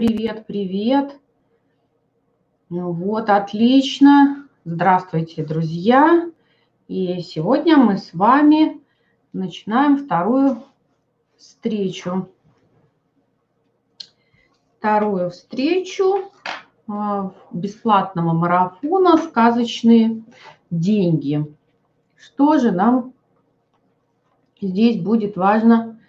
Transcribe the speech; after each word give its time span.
Привет, 0.00 0.46
привет. 0.46 1.20
Ну 2.70 2.90
вот, 2.90 3.28
отлично. 3.28 4.48
Здравствуйте, 4.64 5.44
друзья. 5.44 6.30
И 6.88 7.20
сегодня 7.20 7.76
мы 7.76 7.98
с 7.98 8.14
вами 8.14 8.80
начинаем 9.34 9.98
вторую 9.98 10.62
встречу. 11.36 12.30
Вторую 14.78 15.28
встречу 15.28 16.32
а, 16.88 17.34
бесплатного 17.52 18.32
марафона 18.32 19.18
«Сказочные 19.18 20.22
деньги». 20.70 21.44
Что 22.16 22.56
же 22.56 22.72
нам 22.72 23.12
здесь 24.62 24.98
будет 24.98 25.36
важно 25.36 26.00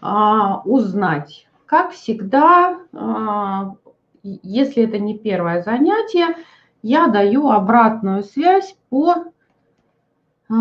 а, 0.00 0.62
узнать? 0.62 1.46
Как 1.66 1.90
всегда, 1.90 2.78
а, 2.92 3.74
если 4.22 4.84
это 4.84 4.98
не 4.98 5.18
первое 5.18 5.62
занятие, 5.62 6.36
я 6.82 7.08
даю 7.08 7.50
обратную 7.50 8.22
связь 8.22 8.76
по 8.88 9.32
а, 10.48 10.54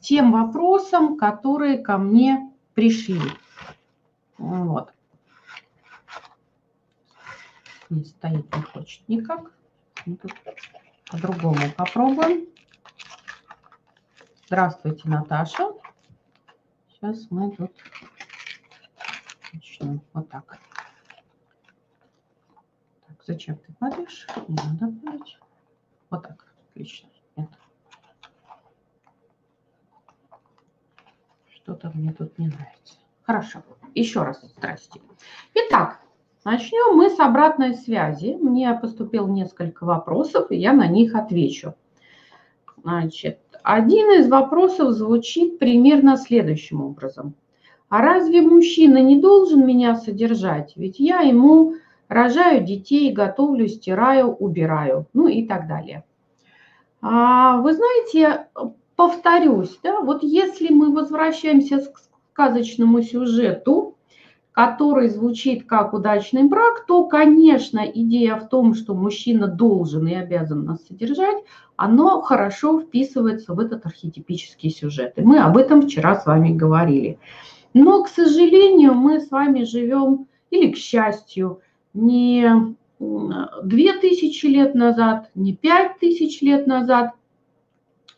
тем 0.00 0.32
вопросам, 0.32 1.16
которые 1.16 1.78
ко 1.78 1.96
мне 1.96 2.52
пришли. 2.74 3.20
Вот. 4.36 4.92
Не 7.88 8.04
стоит, 8.04 8.54
не 8.54 8.62
хочет 8.62 9.08
никак. 9.08 9.52
Ну, 10.04 10.18
по-другому 11.10 11.60
попробуем. 11.76 12.46
Здравствуйте, 14.46 15.08
Наташа. 15.08 15.72
Сейчас 16.90 17.26
мы 17.30 17.50
тут 17.52 17.72
начнем. 19.82 20.00
Вот 20.12 20.28
так. 20.28 20.58
Так, 23.06 23.16
зачем 23.26 23.56
ты 23.56 23.72
падаешь? 23.78 24.26
Не 24.48 24.56
надо 24.56 24.94
падать. 25.04 25.38
Вот 26.10 26.22
так. 26.22 26.54
Отлично. 26.70 27.08
Что-то 31.48 31.92
мне 31.94 32.12
тут 32.12 32.38
не 32.38 32.48
нравится. 32.48 32.94
Хорошо. 33.22 33.62
Еще 33.94 34.22
раз. 34.22 34.42
Здрасте. 34.56 35.00
Итак, 35.54 36.00
начнем 36.44 36.96
мы 36.96 37.10
с 37.10 37.20
обратной 37.20 37.74
связи. 37.74 38.34
Мне 38.34 38.74
поступил 38.74 39.28
несколько 39.28 39.84
вопросов, 39.84 40.50
и 40.50 40.56
я 40.56 40.72
на 40.72 40.88
них 40.88 41.14
отвечу. 41.14 41.74
Значит, 42.78 43.38
один 43.62 44.10
из 44.18 44.28
вопросов 44.28 44.90
звучит 44.92 45.60
примерно 45.60 46.16
следующим 46.16 46.82
образом. 46.82 47.36
А 47.92 48.00
разве 48.00 48.40
мужчина 48.40 49.02
не 49.02 49.20
должен 49.20 49.66
меня 49.66 49.96
содержать? 49.96 50.72
Ведь 50.76 50.98
я 50.98 51.20
ему 51.20 51.74
рожаю 52.08 52.64
детей, 52.64 53.12
готовлю, 53.12 53.68
стираю, 53.68 54.28
убираю, 54.28 55.04
ну 55.12 55.28
и 55.28 55.46
так 55.46 55.68
далее. 55.68 56.02
А, 57.02 57.58
вы 57.58 57.74
знаете, 57.74 58.46
повторюсь, 58.96 59.78
да, 59.82 60.00
вот 60.00 60.22
если 60.22 60.72
мы 60.72 60.90
возвращаемся 60.90 61.80
к 61.80 62.00
сказочному 62.30 63.02
сюжету, 63.02 63.98
который 64.52 65.10
звучит 65.10 65.66
как 65.66 65.92
удачный 65.92 66.44
брак, 66.44 66.86
то, 66.86 67.04
конечно, 67.04 67.80
идея 67.80 68.36
в 68.36 68.48
том, 68.48 68.72
что 68.74 68.94
мужчина 68.94 69.48
должен 69.48 70.06
и 70.06 70.14
обязан 70.14 70.64
нас 70.64 70.82
содержать, 70.86 71.44
оно 71.76 72.22
хорошо 72.22 72.80
вписывается 72.80 73.52
в 73.52 73.60
этот 73.60 73.84
архетипический 73.84 74.70
сюжет. 74.70 75.12
И 75.16 75.20
мы 75.20 75.40
об 75.40 75.58
этом 75.58 75.82
вчера 75.82 76.16
с 76.16 76.24
вами 76.24 76.54
говорили. 76.54 77.18
Но, 77.74 78.02
к 78.02 78.08
сожалению, 78.08 78.94
мы 78.94 79.20
с 79.20 79.30
вами 79.30 79.64
живем, 79.64 80.28
или 80.50 80.72
к 80.72 80.76
счастью, 80.76 81.60
не 81.94 82.74
две 82.98 83.92
тысячи 83.94 84.46
лет 84.46 84.74
назад, 84.74 85.30
не 85.34 85.54
пять 85.56 85.98
тысяч 85.98 86.40
лет 86.40 86.66
назад, 86.66 87.12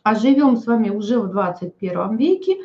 а 0.03 0.15
живем 0.15 0.57
с 0.57 0.67
вами 0.67 0.89
уже 0.89 1.19
в 1.19 1.29
21 1.29 2.17
веке, 2.17 2.57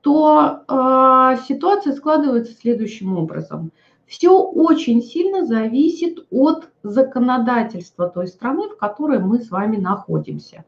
то 0.00 0.62
э, 0.68 1.36
ситуация 1.48 1.92
складывается 1.92 2.54
следующим 2.54 3.18
образом. 3.18 3.72
Все 4.06 4.30
очень 4.40 5.02
сильно 5.02 5.44
зависит 5.44 6.26
от 6.30 6.70
законодательства 6.82 8.08
той 8.08 8.28
страны, 8.28 8.68
в 8.68 8.76
которой 8.76 9.18
мы 9.18 9.40
с 9.40 9.50
вами 9.50 9.76
находимся. 9.76 10.64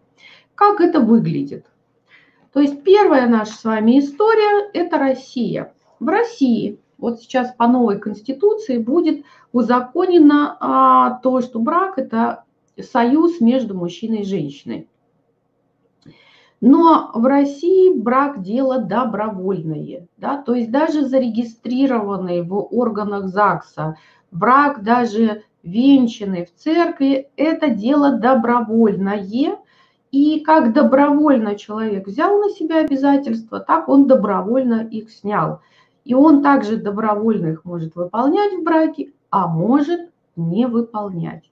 Как 0.54 0.81
это 0.81 1.00
выглядит? 1.00 1.66
То 2.53 2.61
есть 2.61 2.83
первая 2.83 3.28
наша 3.28 3.53
с 3.53 3.65
вами 3.65 4.00
история– 4.00 4.69
это 4.72 4.99
Россия. 4.99 5.72
В 6.00 6.09
России 6.09 6.78
вот 6.99 7.21
сейчас 7.21 7.53
по 7.55 7.66
новой 7.66 7.99
конституции 7.99 8.78
будет 8.78 9.25
узаконено 9.53 10.56
а, 10.61 11.21
то, 11.22 11.41
что 11.41 11.61
брак– 11.61 11.94
это 11.99 12.44
союз 12.81 13.41
между 13.41 13.75
мужчиной 13.75 14.21
и 14.21 14.25
женщиной. 14.25 14.88
Но 16.61 17.11
в 17.15 17.25
России 17.25 17.97
брак– 17.97 18.43
дело 18.43 18.78
добровольное. 18.78 20.06
Да? 20.19 20.43
То 20.43 20.55
есть 20.55 20.71
даже 20.71 21.06
зарегистрированный 21.06 22.43
в 22.43 22.55
органах 22.55 23.28
ЗАГСа 23.28 23.97
брак, 24.31 24.82
даже 24.82 25.44
венчанный 25.62 26.47
в 26.47 26.55
церкви– 26.55 27.28
это 27.37 27.71
дело 27.71 28.12
добровольное– 28.12 29.59
и 30.12 30.41
как 30.41 30.72
добровольно 30.72 31.54
человек 31.54 32.06
взял 32.06 32.38
на 32.38 32.50
себя 32.50 32.81
обязательства, 32.81 33.60
так 33.60 33.88
он 33.88 34.06
добровольно 34.06 34.87
их 34.91 35.10
снял. 35.10 35.60
И 36.04 36.15
он 36.15 36.43
также 36.43 36.76
добровольно 36.76 37.48
их 37.48 37.65
может 37.65 37.94
выполнять 37.94 38.54
в 38.54 38.62
браке, 38.62 39.12
а 39.31 39.47
может 39.47 40.10
не 40.37 40.66
выполнять. 40.66 41.50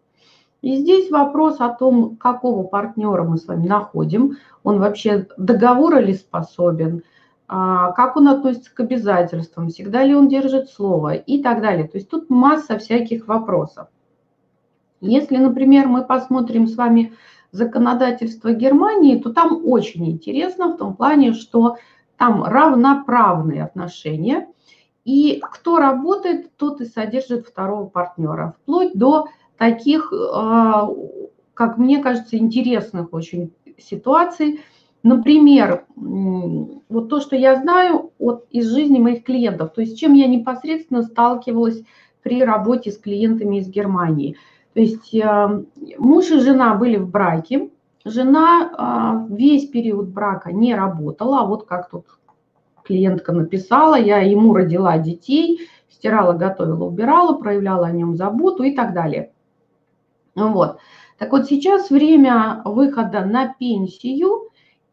И 0.60 0.76
здесь 0.76 1.10
вопрос 1.10 1.60
о 1.60 1.68
том, 1.68 2.16
какого 2.16 2.64
партнера 2.64 3.22
мы 3.22 3.36
с 3.36 3.46
вами 3.46 3.68
находим, 3.68 4.38
он 4.64 4.80
вообще 4.80 5.28
договора 5.36 6.00
ли 6.00 6.14
способен, 6.14 7.04
а, 7.46 7.92
как 7.92 8.16
он 8.16 8.26
относится 8.26 8.74
к 8.74 8.80
обязательствам, 8.80 9.68
всегда 9.68 10.02
ли 10.02 10.14
он 10.14 10.28
держит 10.28 10.68
слово 10.68 11.14
и 11.14 11.42
так 11.42 11.62
далее. 11.62 11.86
То 11.86 11.98
есть 11.98 12.10
тут 12.10 12.28
масса 12.28 12.76
всяких 12.78 13.28
вопросов. 13.28 13.86
Если, 15.00 15.36
например, 15.36 15.86
мы 15.86 16.04
посмотрим 16.04 16.66
с 16.66 16.74
вами 16.74 17.12
законодательство 17.52 18.52
Германии, 18.52 19.18
то 19.18 19.32
там 19.32 19.62
очень 19.64 20.10
интересно 20.10 20.68
в 20.68 20.76
том 20.76 20.94
плане, 20.94 21.32
что 21.32 21.76
там 22.16 22.44
равноправные 22.44 23.64
отношения, 23.64 24.48
и 25.04 25.40
кто 25.40 25.78
работает, 25.78 26.54
тот 26.56 26.80
и 26.80 26.84
содержит 26.84 27.46
второго 27.46 27.86
партнера, 27.86 28.54
вплоть 28.62 28.92
до 28.94 29.28
таких, 29.56 30.12
а, 30.12 30.90
как 31.54 31.78
мне 31.78 32.02
кажется, 32.02 32.36
интересных 32.36 33.12
очень 33.12 33.52
ситуаций. 33.78 34.60
Например, 35.02 35.86
вот 35.96 37.08
то, 37.08 37.20
что 37.20 37.36
я 37.36 37.56
знаю 37.56 38.10
от, 38.18 38.46
из 38.50 38.68
жизни 38.68 38.98
моих 38.98 39.24
клиентов, 39.24 39.72
то 39.72 39.80
есть 39.80 39.98
чем 39.98 40.12
я 40.12 40.26
непосредственно 40.26 41.02
сталкивалась 41.02 41.82
при 42.22 42.42
работе 42.42 42.90
с 42.90 42.98
клиентами 42.98 43.58
из 43.58 43.68
Германии– 43.68 44.36
то 44.78 44.82
есть 44.82 45.12
э, 45.12 45.64
муж 45.98 46.30
и 46.30 46.38
жена 46.38 46.76
были 46.76 46.98
в 46.98 47.10
браке, 47.10 47.68
жена 48.04 49.26
э, 49.28 49.34
весь 49.34 49.66
период 49.66 50.06
брака 50.06 50.52
не 50.52 50.72
работала, 50.72 51.40
а 51.40 51.46
вот 51.46 51.66
как 51.66 51.90
тут 51.90 52.04
клиентка 52.84 53.32
написала, 53.32 53.96
я 53.98 54.18
ему 54.18 54.54
родила 54.54 54.96
детей, 54.98 55.68
стирала, 55.88 56.34
готовила, 56.34 56.84
убирала, 56.84 57.36
проявляла 57.36 57.88
о 57.88 57.90
нем 57.90 58.14
заботу 58.14 58.62
и 58.62 58.72
так 58.72 58.94
далее. 58.94 59.32
Вот. 60.36 60.78
Так 61.18 61.32
вот 61.32 61.46
сейчас 61.46 61.90
время 61.90 62.62
выхода 62.64 63.24
на 63.24 63.52
пенсию, 63.52 64.48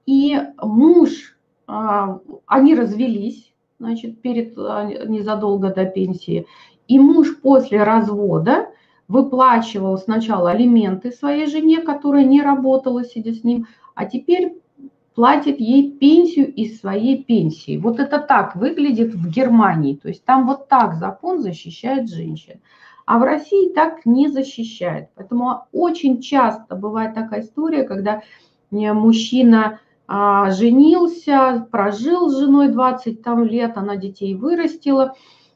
и 0.08 0.36
муж, 0.64 1.38
э, 1.68 2.20
они 2.48 2.74
развелись, 2.74 3.54
значит, 3.78 4.20
перед, 4.20 4.58
незадолго 4.58 5.72
до 5.72 5.86
пенсии, 5.86 6.48
и 6.88 6.98
муж 6.98 7.40
после 7.40 7.84
развода 7.84 8.70
выплачивал 9.08 9.98
сначала 9.98 10.52
алименты 10.52 11.12
своей 11.12 11.46
жене, 11.46 11.82
которая 11.82 12.24
не 12.24 12.42
работала, 12.42 13.04
сидя 13.04 13.34
с 13.34 13.44
ним, 13.44 13.68
а 13.94 14.06
теперь 14.06 14.54
платит 15.16 15.60
ей 15.60 15.92
пенсию 15.92 16.54
из 16.54 16.80
своей 16.80 17.24
пенсии. 17.24 17.78
Вот 17.78 18.00
это 18.00 18.20
так 18.20 18.56
выглядит 18.56 19.16
в 19.16 19.30
Германии. 19.30 19.96
То 19.96 20.10
есть 20.10 20.26
там 20.26 20.46
вот 20.46 20.68
так 20.68 20.96
закон 20.96 21.42
защищает 21.42 22.10
женщин. 22.10 22.60
А 23.06 23.20
в 23.20 23.24
России 23.24 23.74
так 23.74 24.06
не 24.06 24.28
защищает. 24.28 25.10
Поэтому 25.16 25.68
очень 25.72 26.22
часто 26.22 26.76
бывает 26.76 27.14
такая 27.14 27.42
история, 27.42 27.84
когда 27.84 28.24
э, 28.72 28.94
мужчина 28.94 29.80
а, 30.08 30.52
женился, 30.52 31.68
прожил 31.72 32.30
с 32.30 32.38
женой 32.38 32.70
20 32.70 33.22
там, 33.24 33.44
лет, 33.44 33.78
она 33.78 33.96
детей 33.96 34.36
вырастила, 34.36 35.16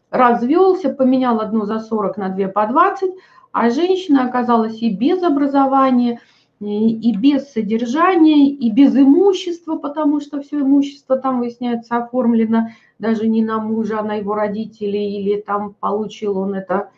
развелся, 0.10 0.90
поменял 0.90 1.40
одну 1.40 1.66
за 1.66 1.80
40 1.80 2.18
на 2.18 2.30
две 2.30 2.48
по 2.48 2.66
20, 2.66 3.12
а 3.51 3.69
женщина 3.69 4.25
оказалась 4.25 4.81
и 4.81 4.94
без 4.94 5.24
образования, 5.24 6.19
и 6.60 7.16
без 7.16 7.51
содержания, 7.51 8.50
и 8.50 8.69
без 8.69 8.96
имущества, 8.96 9.78
потому 9.78 10.19
что 10.19 10.42
все 10.42 10.60
имущество 10.60 11.18
там, 11.18 11.40
выясняется, 11.40 11.98
оформлено 11.98 12.69
даже 13.00 13.28
не 13.28 13.42
на 13.42 13.60
мужа, 13.60 14.00
а 14.00 14.04
на 14.04 14.16
его 14.16 14.36
родителей, 14.36 15.22
или 15.22 15.40
там 15.40 15.74
получил 15.80 16.38
он 16.38 16.56
это 16.56 16.90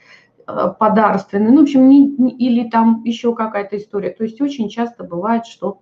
э, 0.47 0.73
подарственный, 0.79 1.51
ну, 1.51 1.59
в 1.59 1.63
общем, 1.63 1.87
не, 1.87 2.07
не, 2.07 2.31
или 2.31 2.67
там 2.69 3.03
еще 3.03 3.35
какая-то 3.35 3.77
история. 3.77 4.09
То 4.09 4.23
есть 4.23 4.41
очень 4.41 4.67
часто 4.67 5.03
бывает, 5.03 5.45
что 5.45 5.77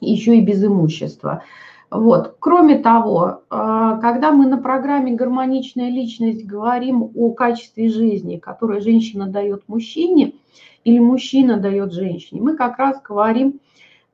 еще 0.00 0.38
и 0.38 0.40
без 0.40 0.64
имущества. 0.64 1.42
Вот. 1.90 2.36
Кроме 2.38 2.78
того, 2.78 3.42
э, 3.50 3.98
когда 4.00 4.30
мы 4.30 4.46
на 4.46 4.58
программе 4.58 5.14
«Гармоничная 5.14 5.88
личность» 5.88 6.44
говорим 6.44 7.10
о 7.14 7.32
качестве 7.32 7.88
жизни, 7.88 8.36
которое 8.36 8.80
женщина 8.80 9.26
дает 9.26 9.62
мужчине 9.68 10.34
или 10.84 10.98
мужчина 10.98 11.56
дает 11.56 11.92
женщине, 11.92 12.42
мы 12.42 12.56
как 12.56 12.78
раз 12.78 13.00
говорим 13.02 13.60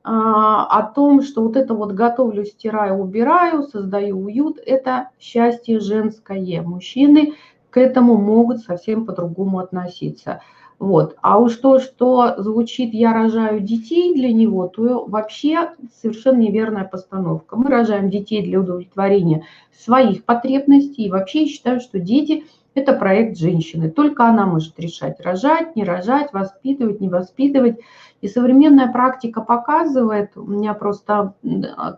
а, 0.07 0.65
о 0.67 0.83
том, 0.83 1.23
что 1.23 1.41
вот 1.41 1.57
это 1.57 1.73
вот 1.73 1.93
готовлю, 1.93 2.45
стираю, 2.45 2.99
убираю, 2.99 3.63
создаю 3.63 4.19
уют, 4.23 4.59
это 4.63 5.09
счастье 5.19 5.79
женское. 5.79 6.61
Мужчины 6.61 7.33
к 7.71 7.77
этому 7.77 8.15
могут 8.17 8.59
совсем 8.59 9.07
по-другому 9.07 9.57
относиться. 9.57 10.41
Вот. 10.79 11.15
А 11.21 11.39
уж 11.39 11.55
то, 11.55 11.79
что 11.79 12.35
звучит 12.37 12.93
«я 12.93 13.13
рожаю 13.13 13.61
детей» 13.61 14.13
для 14.13 14.33
него, 14.33 14.67
то 14.67 15.05
вообще 15.05 15.71
совершенно 16.01 16.39
неверная 16.39 16.83
постановка. 16.83 17.55
Мы 17.55 17.69
рожаем 17.69 18.09
детей 18.09 18.43
для 18.43 18.59
удовлетворения 18.59 19.45
своих 19.71 20.25
потребностей. 20.25 21.05
И 21.05 21.09
вообще 21.09 21.43
я 21.43 21.47
считаю, 21.47 21.79
что 21.79 21.99
дети– 21.99 22.45
это 22.75 22.91
проект 22.93 23.37
женщины. 23.37 23.89
Только 23.89 24.25
она 24.25 24.45
может 24.45 24.77
решать, 24.79 25.21
рожать, 25.21 25.75
не 25.77 25.85
рожать, 25.85 26.33
воспитывать, 26.33 26.99
не 26.99 27.07
воспитывать. 27.07 27.79
И 28.21 28.27
современная 28.27 28.91
практика 28.91 29.41
показывает, 29.41 30.31
у 30.35 30.43
меня 30.43 30.73
просто 30.73 31.33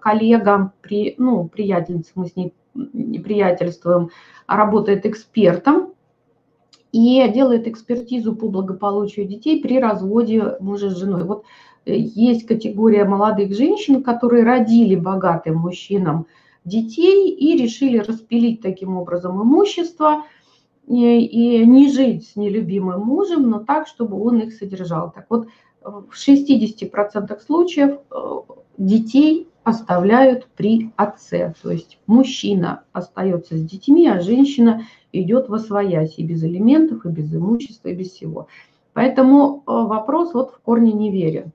коллега, 0.02 0.72
ну, 1.18 1.48
приятельница, 1.48 2.12
мы 2.16 2.28
с 2.28 2.36
ней 2.36 2.54
не 2.76 3.18
приятельствуем, 3.18 4.10
работает 4.46 5.06
экспертом 5.06 5.94
и 6.98 7.32
делает 7.32 7.68
экспертизу 7.68 8.36
по 8.36 8.48
благополучию 8.48 9.28
детей 9.28 9.62
при 9.62 9.80
разводе 9.80 10.58
мужа 10.60 10.90
с 10.90 10.98
женой. 10.98 11.24
Вот 11.26 11.44
э, 11.86 11.96
есть 11.96 12.48
категория 12.48 13.06
молодых 13.06 13.56
женщин, 13.56 14.02
которые 14.02 14.44
родили 14.44 14.96
богатым 14.96 15.58
мужчинам 15.58 16.26
детей 16.66 17.30
и 17.30 17.56
решили 17.56 18.00
распилить 18.00 18.62
таким 18.62 18.98
образом 18.98 19.42
имущество 19.42 20.24
и, 20.88 21.24
и 21.24 21.66
не 21.68 21.92
жить 21.92 22.30
с 22.30 22.36
нелюбимым 22.36 23.02
мужем, 23.02 23.48
но 23.48 23.60
так, 23.60 23.88
чтобы 23.88 24.20
он 24.20 24.40
их 24.40 24.54
содержал. 24.54 25.12
Так 25.12 25.28
вот, 25.30 25.48
в 25.84 26.14
60% 26.16 27.40
случаев 27.46 28.00
э, 28.10 28.40
детей 28.80 29.48
оставляют 29.68 30.48
при 30.56 30.92
отце. 30.96 31.54
То 31.62 31.72
есть 31.72 32.00
мужчина 32.08 32.84
остается 32.94 33.58
с 33.58 33.62
детьми, 33.62 34.08
а 34.08 34.22
женщина 34.22 34.84
идет 35.12 35.50
во 35.50 35.60
своясь 35.60 36.18
и 36.18 36.24
без 36.24 36.42
элементов, 36.42 37.06
и 37.06 37.10
без 37.10 37.36
имущества, 37.36 37.90
и 37.90 37.94
без 37.94 38.12
всего. 38.12 38.48
Поэтому 38.94 39.58
э, 39.58 39.62
вопрос 39.68 40.34
вот 40.34 40.52
в 40.52 40.60
корне 40.62 40.94
не 40.94 41.12
верен. 41.12 41.52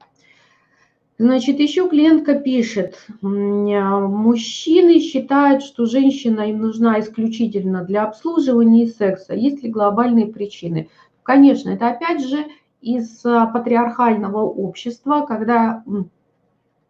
Значит, 1.17 1.59
еще 1.59 1.88
клиентка 1.88 2.35
пишет, 2.35 3.06
мужчины 3.23 4.99
считают, 4.99 5.62
что 5.62 5.87
женщина 5.87 6.50
им 6.50 6.58
нужна 6.58 7.00
исключительно 7.00 7.85
для 7.85 8.05
обслуживания 8.05 8.85
и 8.85 8.88
секса. 8.88 9.35
Есть 9.35 9.62
ли 9.62 9.70
глобальные 9.70 10.26
причины? 10.26 10.88
Конечно, 11.23 11.70
это 11.70 11.88
опять 11.88 12.26
же 12.26 12.44
из 12.81 13.25
а, 13.25 13.47
патриархального 13.47 14.41
общества, 14.41 15.25
когда 15.29 15.85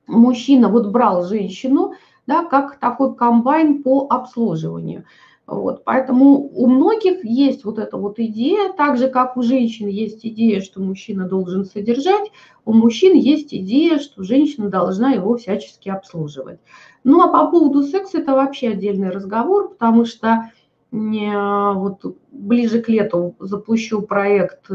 мужчина 0.07 0.69
вот 0.69 0.89
брал 0.89 1.25
женщину, 1.25 1.95
да, 2.27 2.45
как 2.45 2.79
такой 2.79 3.15
комбайн 3.15 3.83
по 3.83 4.07
обслуживанию. 4.09 5.05
Вот, 5.45 5.83
поэтому 5.85 6.49
у 6.55 6.67
многих 6.69 7.25
есть 7.25 7.65
вот 7.65 7.79
эта 7.79 7.97
вот 7.97 8.19
идея, 8.21 8.73
так 8.73 8.97
же 8.97 9.09
как 9.09 9.37
у 9.37 9.43
женщин 9.43 9.89
есть 9.89 10.25
идея, 10.25 10.61
что 10.61 10.81
мужчина 10.81 11.29
должен 11.29 11.65
содержать, 11.65 12.31
у 12.65 12.73
мужчин 12.73 13.17
есть 13.17 13.53
идея, 13.53 13.99
что 13.99 14.23
женщина 14.23 14.71
должна 14.71 15.11
его 15.11 15.37
всячески 15.37 15.89
обслуживать. 15.89 16.61
Ну 17.03 17.21
а 17.23 17.29
по 17.29 17.51
поводу 17.51 17.83
секса 17.83 18.19
это 18.19 18.35
вообще 18.35 18.69
отдельный 18.69 19.11
разговор, 19.11 19.71
потому 19.71 20.05
что 20.05 20.51
вот 20.93 22.17
ближе 22.31 22.81
к 22.81 22.89
лету 22.89 23.35
запущу 23.41 24.03
проект 24.03 24.71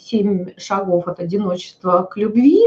«Семь 0.00 0.48
шагов 0.56 1.06
от 1.06 1.20
одиночества 1.20 2.02
к 2.02 2.16
любви». 2.16 2.60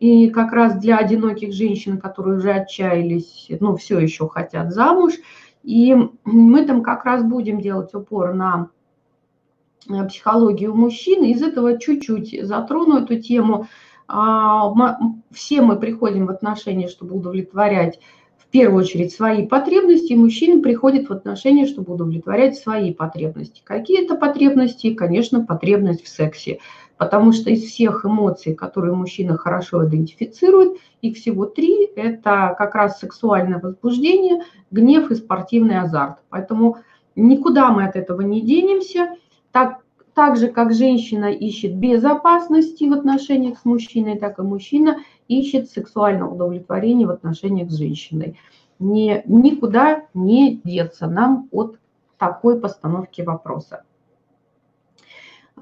И 0.00 0.30
как 0.30 0.52
раз 0.52 0.78
для 0.78 0.98
одиноких 0.98 1.52
женщин, 1.52 1.98
которые 1.98 2.38
уже 2.38 2.52
отчаялись, 2.52 3.48
ну, 3.60 3.76
все 3.76 3.98
еще 3.98 4.28
хотят 4.28 4.72
замуж. 4.72 5.14
И 5.64 5.94
мы 6.24 6.64
там 6.64 6.82
как 6.82 7.04
раз 7.04 7.24
будем 7.24 7.60
делать 7.60 7.92
упор 7.94 8.32
на 8.32 8.70
э, 9.88 10.04
психологию 10.06 10.74
мужчин. 10.74 11.24
Из 11.24 11.42
этого 11.42 11.78
чуть-чуть 11.78 12.46
затрону 12.46 12.98
эту 12.98 13.20
тему. 13.20 13.66
А, 14.06 14.72
все 15.30 15.60
мы 15.60 15.76
приходим 15.76 16.26
в 16.26 16.30
отношения, 16.30 16.88
чтобы 16.88 17.16
удовлетворять 17.16 17.98
в 18.48 18.50
первую 18.50 18.82
очередь 18.82 19.12
свои 19.12 19.46
потребности, 19.46 20.14
мужчины 20.14 20.62
приходят 20.62 21.10
в 21.10 21.12
отношения, 21.12 21.66
чтобы 21.66 21.92
удовлетворять 21.92 22.56
свои 22.56 22.94
потребности. 22.94 23.60
Какие 23.62 24.06
это 24.06 24.14
потребности? 24.14 24.94
Конечно, 24.94 25.44
потребность 25.44 26.02
в 26.02 26.08
сексе, 26.08 26.58
потому 26.98 27.32
что 27.32 27.48
из 27.48 27.62
всех 27.62 28.04
эмоций, 28.04 28.54
которые 28.54 28.94
мужчина 28.94 29.38
хорошо 29.38 29.86
идентифицирует, 29.86 30.78
их 31.00 31.16
всего 31.16 31.46
три– 31.46 31.86
это 31.96 32.54
как 32.58 32.74
раз 32.74 32.98
сексуальное 32.98 33.60
возбуждение, 33.60 34.42
гнев 34.70 35.10
и 35.10 35.14
спортивный 35.14 35.80
азарт. 35.80 36.18
Поэтому 36.28 36.78
никуда 37.14 37.70
мы 37.70 37.84
от 37.84 37.96
этого 37.96 38.20
не 38.20 38.42
денемся. 38.42 39.14
Так, 39.52 39.84
так 40.12 40.36
же, 40.36 40.48
как 40.48 40.74
женщина 40.74 41.26
ищет 41.26 41.76
безопасности 41.76 42.84
в 42.84 42.92
отношениях 42.92 43.58
с 43.58 43.64
мужчиной, 43.64 44.18
так 44.18 44.40
и 44.40 44.42
мужчина 44.42 44.98
ищет 45.28 45.70
сексуального 45.70 46.34
удовлетворения 46.34 47.06
в 47.06 47.10
отношениях 47.10 47.70
с 47.70 47.76
женщиной. 47.76 48.36
Не, 48.80 49.22
никуда 49.26 50.04
не 50.14 50.60
деться 50.64 51.06
нам 51.06 51.48
от 51.52 51.78
такой 52.18 52.58
постановки 52.60 53.22
вопроса. 53.22 53.84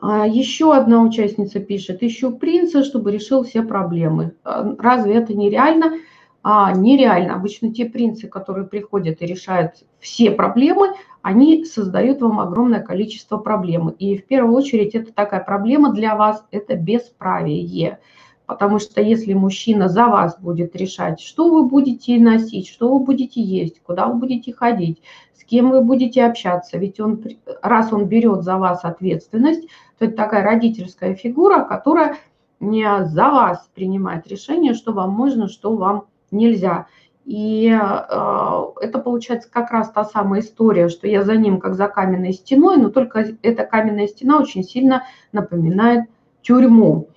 А, 0.01 0.27
Еще 0.27 0.75
одна 0.75 1.03
участница 1.03 1.61
пишет, 1.61 2.03
ищу 2.03 2.37
принца, 2.37 2.85
чтобы 2.85 3.13
решил 3.13 3.45
все 3.45 3.63
проблемы. 3.63 4.35
А, 4.45 4.75
разве 4.79 5.15
это 5.15 5.35
нереально? 5.35 5.99
А, 6.43 6.73
нереально. 6.73 7.35
Обычно 7.35 7.73
те 7.73 7.87
принцы, 7.87 8.29
которые 8.29 8.67
приходят 8.67 9.21
и 9.21 9.27
решают 9.27 9.85
все 9.99 10.31
проблемы, 10.31 10.95
они 11.23 11.65
создают 11.65 12.21
вам 12.21 12.39
огромное 12.39 12.81
количество 12.81 13.37
проблем. 13.37 13.89
И 13.89 14.17
в 14.17 14.27
первую 14.27 14.55
очередь 14.55 14.95
это 14.95 15.13
такая 15.13 15.41
проблема 15.43 15.93
для 15.93 16.15
вас, 16.15 16.47
это 16.53 16.77
бесправие. 16.77 17.99
Потому 18.47 18.79
что 18.79 19.01
если 19.03 19.33
мужчина 19.35 19.89
за 19.89 20.07
вас 20.07 20.39
будет 20.39 20.77
решать, 20.77 21.21
что 21.21 21.49
вы 21.49 21.65
будете 21.65 22.19
носить, 22.19 22.69
что 22.69 22.93
вы 22.93 23.05
будете 23.05 23.41
есть, 23.43 23.83
куда 23.83 24.07
вы 24.07 24.15
будете 24.15 24.53
ходить, 24.53 25.03
с 25.35 25.43
кем 25.45 25.71
вы 25.71 25.83
будете 25.83 26.25
общаться, 26.25 26.79
ведь 26.79 27.01
он, 27.01 27.25
раз 27.61 27.93
он 27.93 28.07
берет 28.07 28.43
за 28.43 28.57
вас 28.57 28.85
ответственность, 28.85 29.67
то 29.99 30.05
это 30.05 30.17
такая 30.17 30.45
родительская 30.45 31.15
фигура, 31.15 31.65
которая 31.65 32.19
не 32.61 33.05
за 33.05 33.31
вас 33.31 33.69
принимает 33.75 34.29
решение, 34.29 34.75
что 34.75 34.93
вам 34.93 35.11
можно, 35.11 35.49
что 35.49 35.75
вам 35.77 36.05
нельзя. 36.31 36.87
И 37.25 37.69
э, 37.69 38.65
это 38.81 38.99
получается 39.01 39.51
как 39.51 39.73
раз 39.73 39.91
та 39.91 40.05
самая 40.05 40.41
история, 40.41 40.89
что 40.89 41.09
я 41.09 41.25
за 41.25 41.37
ним 41.37 41.59
как 41.59 41.75
за 41.75 41.89
каменной 41.89 42.33
стеной, 42.33 42.77
но 42.77 42.91
только 42.91 43.27
эта 43.43 43.65
каменная 43.65 44.07
стена 44.07 44.39
очень 44.39 44.63
сильно 44.63 45.03
напоминает 45.33 46.09
тюрьму. 46.43 47.09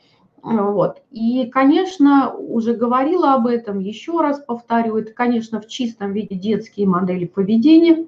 Вот. 0.42 1.02
И, 1.12 1.46
конечно, 1.46 2.34
уже 2.34 2.74
говорила 2.74 3.34
об 3.34 3.48
этом, 3.48 3.80
еще 3.80 4.20
раз 4.22 4.40
повторю, 4.40 4.98
это, 4.98 5.12
конечно, 5.12 5.62
в 5.62 5.68
чистом 5.68 6.14
виде 6.14 6.36
детские 6.36 6.88
модели 6.88 7.26
поведения, 7.26 8.08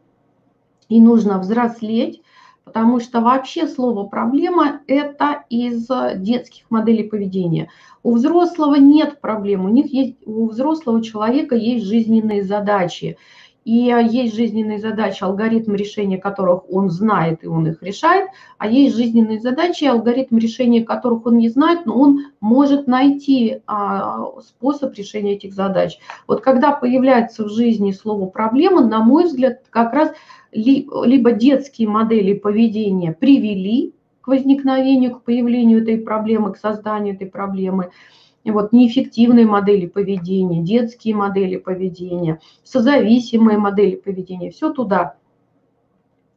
и 0.89 1.01
нужно 1.01 1.39
взрослеть, 1.39 2.21
потому 2.63 2.99
что 2.99 3.21
вообще 3.21 3.67
слово 3.67 4.05
«проблема»– 4.05 4.81
это 4.87 5.43
из 5.49 5.87
детских 6.17 6.69
моделей 6.69 7.03
поведения. 7.03 7.69
У 8.03 8.15
взрослого 8.15 8.75
нет 8.75 9.21
проблем, 9.21 9.65
у, 9.65 9.69
них 9.69 9.93
есть, 9.93 10.15
у 10.25 10.47
взрослого 10.47 11.03
человека 11.03 11.55
есть 11.55 11.85
жизненные 11.85 12.43
задачи– 12.43 13.17
и 13.63 13.91
а, 13.91 13.99
есть 13.99 14.35
жизненные 14.35 14.79
задачи, 14.79 15.23
алгоритм 15.23 15.75
решения 15.75 16.17
которых 16.17 16.69
он 16.71 16.89
знает, 16.89 17.43
и 17.43 17.47
он 17.47 17.67
их 17.67 17.83
решает, 17.83 18.29
а 18.57 18.67
есть 18.67 18.95
жизненные 18.95 19.39
задачи, 19.39 19.85
алгоритм 19.85 20.37
решения 20.37 20.83
которых 20.83 21.25
он 21.25 21.37
не 21.37 21.49
знает, 21.49 21.85
но 21.85 21.99
он 21.99 22.25
может 22.39 22.87
найти 22.87 23.61
а, 23.67 24.25
способ 24.41 24.93
решения 24.95 25.33
этих 25.33 25.53
задач. 25.53 25.99
Вот 26.27 26.41
когда 26.41 26.71
появляется 26.71 27.43
в 27.43 27.49
жизни 27.49 27.91
слово 27.91 28.25
«проблема», 28.27 28.81
на 28.81 28.99
мой 28.99 29.25
взгляд, 29.25 29.61
как 29.69 29.93
раз 29.93 30.11
либо 30.51 31.31
детские 31.31 31.87
модели 31.87 32.33
поведения 32.33 33.13
привели 33.13 33.93
к 34.21 34.27
возникновению, 34.27 35.15
к 35.15 35.23
появлению 35.23 35.81
этой 35.81 35.97
проблемы, 35.97 36.53
к 36.53 36.57
созданию 36.57 37.15
этой 37.15 37.27
проблемы– 37.27 37.91
вот 38.49 38.73
неэффективные 38.73 39.45
модели 39.45 39.85
поведения, 39.85 40.63
детские 40.63 41.15
модели 41.15 41.57
поведения, 41.57 42.39
созависимые 42.63 43.59
модели 43.59 43.95
поведения, 43.95 44.49
все 44.49 44.73
туда. 44.73 45.15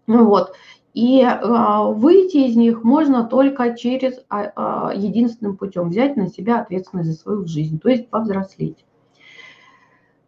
Вот. 0.06 0.52
И 0.92 1.23
э, 1.23 1.92
выйти 1.92 2.37
из 2.49 2.56
них 2.56 2.84
можно 2.84 3.25
только 3.25 3.76
через 3.76 4.18
э, 4.30 4.92
единственным 4.94 5.56
путем, 5.56 5.88
взять 5.88 6.16
на 6.16 6.28
себя 6.28 6.61
ответственность 6.61 7.11
за 7.11 7.16
свою 7.16 7.46
жизнь, 7.46 7.80
то 7.80 7.88
есть 7.88 8.08
повзрослеть. 8.08 8.84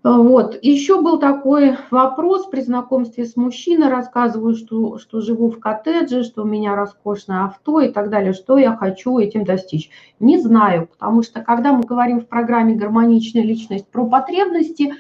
Вот. 0.07 0.57
Еще 0.63 1.03
был 1.03 1.19
такой 1.19 1.79
вопрос 1.91 2.47
при 2.47 2.61
знакомстве 2.61 3.25
с 3.25 3.35
мужчиной. 3.35 3.89
Рассказываю, 3.89 4.55
что, 4.55 4.99
что 4.99 5.21
живу 5.21 5.51
в 5.51 5.59
коттедже, 5.59 6.23
что 6.23 6.43
у 6.43 6.47
меня 6.47 6.77
роскошное 6.77 7.47
авто 7.47 7.81
и 7.81 7.89
так 7.91 8.09
далее. 8.09 8.33
Что 8.33 8.57
я 8.57 8.77
хочу 8.77 9.19
этим 9.19 9.43
достичь? 9.43 9.91
Не 10.21 10.39
знаю, 10.39 10.87
потому 10.87 11.25
что 11.25 11.41
когда 11.41 11.73
мы 11.73 11.83
говорим 11.83 12.21
в 12.21 12.29
программе 12.29 12.77
«Гармоничная 12.77 13.43
личность» 13.43 13.89
про 13.89 14.07
потребности, 14.07 14.95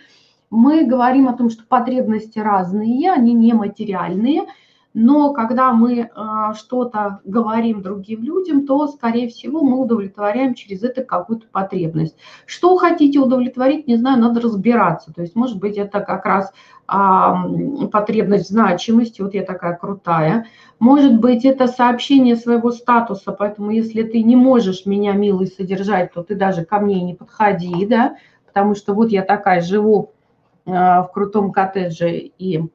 мы 0.51 0.85
говорим 0.85 1.29
о 1.29 1.35
том, 1.35 1.51
что 1.51 1.63
потребности 1.69 2.41
разные, 2.41 3.13
они 3.13 3.33
нематериальные– 3.33 4.47
но 4.99 5.35
когда 5.35 5.73
мы 5.73 6.09
а, 6.15 6.55
что-то 6.55 7.21
говорим 7.27 7.83
другим 7.83 8.23
людям, 8.23 8.67
то, 8.67 8.87
скорее 8.87 9.29
всего, 9.29 9.63
мы 9.63 9.79
удовлетворяем 9.79 10.55
через 10.55 10.83
это 10.83 11.05
какую-то 11.05 11.49
потребность. 11.53 12.17
Что 12.47 12.79
хотите 12.79 13.19
удовлетворить, 13.19 13.87
не 13.87 13.97
знаю, 13.97 14.19
надо 14.19 14.41
разбираться. 14.41 15.13
То 15.13 15.21
есть, 15.21 15.37
может 15.37 15.59
быть, 15.59 15.77
это 15.77 16.01
как 16.01 16.25
раз 16.25 16.51
а, 16.87 17.47
потребность 17.93 18.49
значимости, 18.49 19.21
вот 19.21 19.35
я 19.35 19.43
такая 19.43 19.77
крутая. 19.77 20.47
Может 20.79 21.21
быть, 21.21 21.45
это 21.45 21.67
сообщение 21.67 22.35
своего 22.35 22.71
статуса, 22.71 23.33
поэтому 23.33 23.73
если 23.73 24.03
ты 24.03 24.23
не 24.23 24.35
можешь 24.35 24.87
меня, 24.87 25.13
милый, 25.13 25.49
содержать, 25.49 26.15
то 26.15 26.23
ты 26.23 26.37
даже 26.37 26.65
ко 26.65 26.79
мне 26.79 27.03
не 27.03 27.13
подходи, 27.13 27.85
да, 27.85 28.17
потому 28.47 28.75
что 28.75 28.95
вот 28.95 29.11
я 29.11 29.21
такая 29.21 29.61
живу 29.61 30.15
а, 30.65 31.03
в 31.03 31.13
крутом 31.13 31.53
коттедже 31.53 32.17
и 32.17 32.71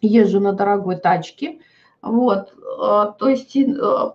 езжу 0.00 0.40
на 0.40 0.52
дорогой 0.52 0.96
тачке. 0.96 1.60
Вот, 2.02 2.52
э, 2.52 3.12
то 3.18 3.28
есть, 3.28 3.56
э, 3.56 4.12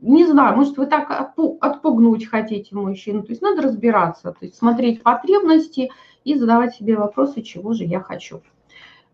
не 0.00 0.26
знаю, 0.26 0.56
может, 0.56 0.76
вы 0.76 0.86
так 0.86 1.34
отпугнуть 1.60 2.26
хотите 2.26 2.74
мужчину. 2.74 3.22
То 3.22 3.30
есть 3.30 3.42
надо 3.42 3.62
разбираться, 3.62 4.32
то 4.32 4.44
есть 4.44 4.56
смотреть 4.56 5.02
потребности 5.02 5.90
и 6.24 6.34
задавать 6.34 6.74
себе 6.74 6.96
вопросы, 6.96 7.42
чего 7.42 7.72
же 7.72 7.84
я 7.84 8.00
хочу. 8.00 8.40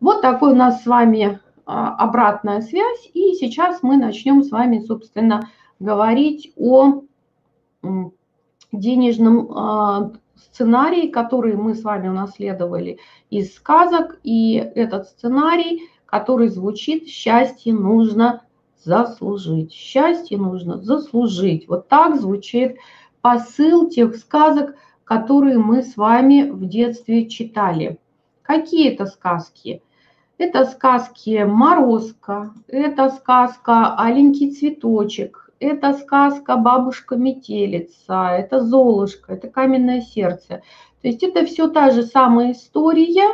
Вот 0.01 0.23
такой 0.23 0.53
у 0.53 0.57
нас 0.57 0.83
с 0.83 0.87
вами 0.87 1.41
а, 1.67 1.95
обратная 1.97 2.63
связь. 2.63 3.11
И 3.13 3.35
сейчас 3.35 3.83
мы 3.83 3.97
начнем 3.97 4.43
с 4.43 4.51
вами, 4.51 4.81
собственно, 4.81 5.51
говорить 5.81 6.53
о 6.57 7.03
денежном 8.73 10.19
сценарий, 10.39 11.09
который 11.09 11.55
мы 11.57 11.75
с 11.75 11.83
вами 11.83 12.09
унаследовали 12.09 12.99
из 13.31 13.55
сказок. 13.55 14.19
И 14.23 14.55
этот 14.55 15.09
сценарий, 15.09 15.89
который 16.07 16.49
звучит 16.49 17.09
«счастье 17.09 17.73
нужно 17.73 18.43
заслужить». 18.85 19.73
Счастье 19.73 20.39
нужно 20.39 20.79
заслужить. 20.79 21.69
Вот 21.69 21.89
так 21.89 22.21
звучит 22.21 22.77
посыл 23.21 23.89
тех 23.89 24.17
сказок, 24.17 24.75
которые 25.05 25.59
мы 25.59 25.83
с 25.83 25.97
вами 25.97 26.51
в 26.51 26.67
детстве 26.67 27.29
читали. 27.29 27.99
Какие 28.43 28.93
это 28.93 29.07
сказки? 29.07 29.83
Это 30.39 30.65
сказки 30.67 31.43
«Морозко», 31.45 32.55
это 32.69 33.11
сказка 33.11 33.97
«Аленький 33.97 34.53
цветочек», 34.53 35.48
это 35.61 35.95
сказка 35.95 36.57
«Бабушка 36.57 37.17
метелица», 37.17 38.31
это 38.31 38.61
«Золушка», 38.61 39.35
это 39.35 39.49
«Каменное 39.49 40.01
сердце». 40.01 40.63
То 41.01 41.09
есть 41.09 41.23
это 41.23 41.45
все 41.45 41.69
та 41.69 41.91
же 41.91 42.03
самая 42.03 42.53
история 42.53 43.29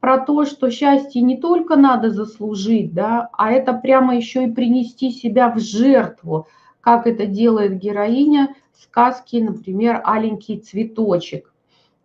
про 0.00 0.18
то, 0.18 0.44
что 0.44 0.70
счастье 0.70 1.22
не 1.22 1.36
только 1.36 1.76
надо 1.76 2.10
заслужить, 2.10 2.92
да, 2.92 3.30
а 3.32 3.50
это 3.50 3.72
прямо 3.72 4.16
еще 4.16 4.44
и 4.44 4.50
принести 4.50 5.10
себя 5.10 5.50
в 5.50 5.58
жертву, 5.58 6.46
как 6.80 7.06
это 7.06 7.26
делает 7.26 7.78
героиня 7.78 8.54
сказки, 8.74 9.36
например, 9.36 10.02
«Аленький 10.04 10.58
цветочек». 10.58 11.52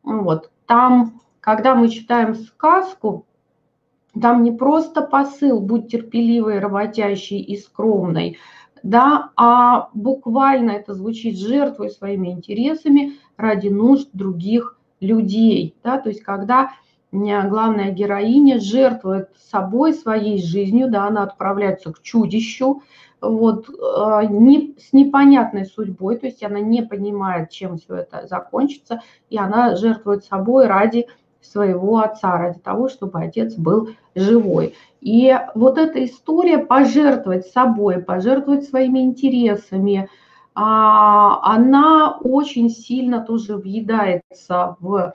Вот. 0.04 0.50
Там, 0.66 1.22
когда 1.42 1.76
мы 1.76 1.90
читаем 1.90 2.36
сказку, 2.36 3.26
там 4.20 4.44
не 4.44 4.52
просто 4.52 5.02
посыл 5.02 5.60
«будь 5.60 5.92
терпеливой, 5.92 6.60
работящей 6.60 7.40
и 7.40 7.58
скромной», 7.58 8.38
да, 8.84 9.32
а 9.36 9.90
буквально 9.94 10.72
это 10.72 10.94
звучит 10.94 11.38
жертвой 11.38 11.90
своими 11.90 12.30
интересами 12.30 13.14
ради 13.38 13.68
нужд 13.68 14.10
других 14.14 14.78
людей, 15.00 15.76
да, 15.84 15.98
то 15.98 16.10
есть 16.10 16.22
когда 16.22 16.72
главная 17.12 17.92
героиня 17.92 18.60
жертвует 18.60 19.30
собой, 19.50 19.94
своей 19.94 20.42
жизнью, 20.42 20.90
да, 20.92 21.08
она 21.08 21.24
отправляется 21.24 21.92
к 21.92 22.02
чудищу, 22.02 22.84
вот, 23.22 23.70
э, 23.70 24.28
не, 24.30 24.76
с 24.80 24.94
непонятной 24.94 25.66
судьбой, 25.66 26.18
то 26.18 26.28
есть 26.28 26.44
она 26.44 26.60
не 26.60 26.84
понимает, 26.84 27.50
чем 27.50 27.78
все 27.78 27.96
это 27.96 28.28
закончится, 28.28 29.02
и 29.30 29.38
она 29.38 29.76
жертвует 29.76 30.24
собой 30.24 30.68
ради 30.68 31.08
своего 31.42 32.00
отца, 32.00 32.38
ради 32.38 32.60
того, 32.60 32.90
чтобы 32.90 33.20
отец 33.20 33.56
был 33.56 33.90
живой. 34.16 34.76
И 35.02 35.38
вот 35.56 35.78
эта 35.78 36.04
история 36.04 36.58
пожертвовать 36.60 37.48
собой, 37.48 38.02
пожертвовать 38.02 38.66
своими 38.66 39.00
интересами, 39.00 40.10
а, 40.54 41.40
она 41.54 42.18
очень 42.22 42.70
сильно 42.70 43.22
тоже 43.22 43.56
въедается 43.56 44.76
в 44.80 45.14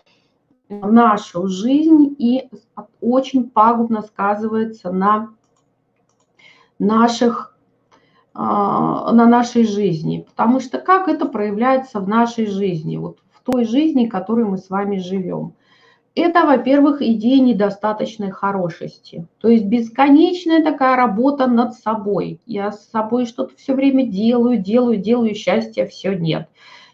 нашу 0.68 1.46
жизнь 1.48 2.16
и 2.18 2.48
очень 3.00 3.50
пагубно 3.50 4.02
сказывается 4.02 4.90
на 4.90 5.28
наших 6.78 7.54
а, 8.32 9.12
на 9.12 9.26
нашей 9.26 9.64
жизни. 9.64 10.26
Потому 10.26 10.60
что 10.60 10.78
как 10.78 11.08
это 11.08 11.26
проявляется 11.26 12.00
в 12.00 12.08
нашей 12.08 12.46
жизни, 12.46 12.96
вот 12.96 13.18
в 13.30 13.42
той 13.42 13.66
жизни, 13.66 14.06
в 14.06 14.10
которой 14.10 14.46
мы 14.46 14.56
с 14.56 14.70
вами 14.70 14.96
живем– 14.96 15.52
это, 16.14 16.44
во-первых, 16.46 17.02
идея 17.02 17.42
недостаточной 17.42 18.30
хорошести. 18.30 19.26
То 19.40 19.48
есть 19.48 19.64
бесконечная 19.64 20.62
такая 20.62 20.96
работа 20.96 21.46
над 21.46 21.74
собой. 21.74 22.40
Я 22.46 22.70
с 22.72 22.88
собой 22.90 23.26
что-то 23.26 23.56
все 23.56 23.74
время 23.74 24.06
делаю, 24.06 24.58
делаю, 24.58 24.96
делаю, 24.98 25.34
счастья 25.34 25.86
все 25.86 26.14
нет. 26.14 26.48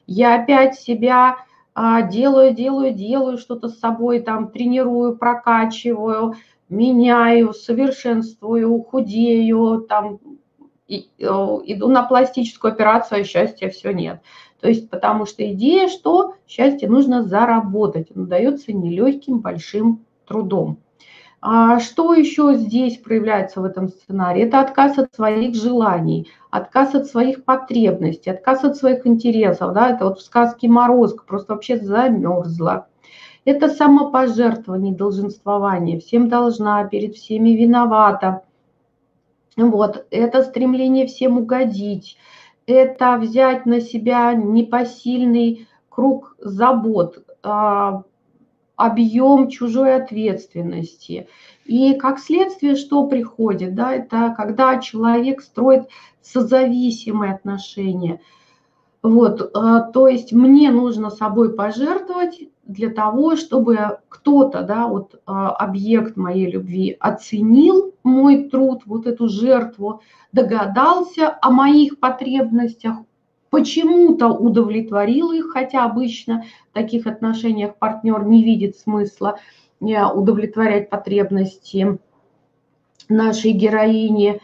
Я 0.06 0.40
опять 0.40 0.76
себя 0.76 1.36
а, 1.74 2.02
делаю, 2.02 2.54
делаю, 2.54 2.94
делаю 2.94 3.36
что-то 3.36 3.68
с 3.68 3.78
собой, 3.78 4.20
там 4.20 4.50
тренирую, 4.50 5.16
прокачиваю, 5.16 6.34
меняю, 6.70 7.52
совершенствую, 7.52 8.82
худею, 8.82 9.86
там 9.88 10.18
и, 10.88 11.08
э, 11.18 11.24
иду 11.24 11.88
на 11.88 12.02
пластическую 12.02 12.72
операцию, 12.72 13.20
а 13.20 13.24
счастья 13.24 13.68
все 13.68 13.92
нет. 13.92 14.20
То 14.60 14.68
есть 14.68 14.90
потому 14.90 15.26
что 15.26 15.50
идея, 15.52 15.88
что 15.88 16.34
счастье 16.46 16.88
нужно 16.88 17.22
заработать, 17.22 18.08
оно 18.14 18.26
дается 18.26 18.72
нелегким 18.72 19.38
большим 19.38 20.04
трудом. 20.26 20.78
А 21.42 21.80
что 21.80 22.12
еще 22.12 22.54
здесь 22.54 22.98
проявляется 22.98 23.62
в 23.62 23.64
этом 23.64 23.88
сценарии? 23.88 24.42
Это 24.42 24.60
отказ 24.60 24.98
от 24.98 25.14
своих 25.14 25.54
желаний, 25.54 26.28
отказ 26.50 26.94
от 26.94 27.06
своих 27.06 27.44
потребностей, 27.44 28.30
отказ 28.30 28.62
от 28.62 28.76
своих 28.76 29.06
интересов. 29.06 29.72
Да? 29.72 29.90
Это 29.90 30.04
вот 30.04 30.18
в 30.18 30.22
сказке 30.22 30.68
«Морозко» 30.68 31.24
просто 31.26 31.54
вообще 31.54 31.78
замерзла. 31.78 32.88
Это 33.46 33.70
самопожертвование, 33.70 34.94
долженствование. 34.94 35.98
Всем 35.98 36.28
должна, 36.28 36.84
перед 36.84 37.16
всеми 37.16 37.50
виновата. 37.50 38.42
Вот. 39.56 40.06
Это 40.10 40.42
стремление 40.42 41.06
всем 41.06 41.38
угодить 41.38 42.18
это 42.74 43.16
взять 43.16 43.66
на 43.66 43.80
себя 43.80 44.34
непосильный 44.34 45.68
круг 45.88 46.36
забот, 46.38 47.24
а, 47.42 48.02
объем 48.76 49.48
чужой 49.48 49.94
ответственности. 49.94 51.28
И 51.66 51.94
как 51.94 52.18
следствие, 52.18 52.76
что 52.76 53.06
приходит, 53.06 53.74
да, 53.74 53.94
это 53.94 54.34
когда 54.36 54.78
человек 54.78 55.42
строит 55.42 55.88
созависимые 56.22 57.34
отношения. 57.34 58.20
Вот, 59.02 59.50
а, 59.54 59.80
то 59.80 60.08
есть 60.08 60.32
мне 60.32 60.70
нужно 60.70 61.08
собой 61.10 61.54
пожертвовать 61.54 62.40
для 62.64 62.90
того, 62.90 63.36
чтобы 63.36 63.98
кто-то, 64.08 64.62
да, 64.62 64.86
вот 64.86 65.20
а, 65.24 65.50
объект 65.50 66.16
моей 66.16 66.50
любви 66.50 66.96
оценил 67.00 67.94
мой 68.04 68.50
труд, 68.50 68.82
вот 68.84 69.06
эту 69.06 69.28
жертву, 69.28 70.02
догадался 70.32 71.38
о 71.40 71.50
моих 71.50 71.98
потребностях, 71.98 72.96
почему-то 73.48 74.28
удовлетворил 74.28 75.32
их, 75.32 75.50
хотя 75.50 75.84
обычно 75.84 76.44
в 76.70 76.74
таких 76.74 77.06
отношениях 77.06 77.76
партнер 77.76 78.24
не 78.24 78.44
видит 78.44 78.76
смысла 78.76 79.38
э, 79.80 80.04
удовлетворять 80.04 80.90
потребности 80.90 81.98
нашей 83.08 83.52
героини. 83.52 84.40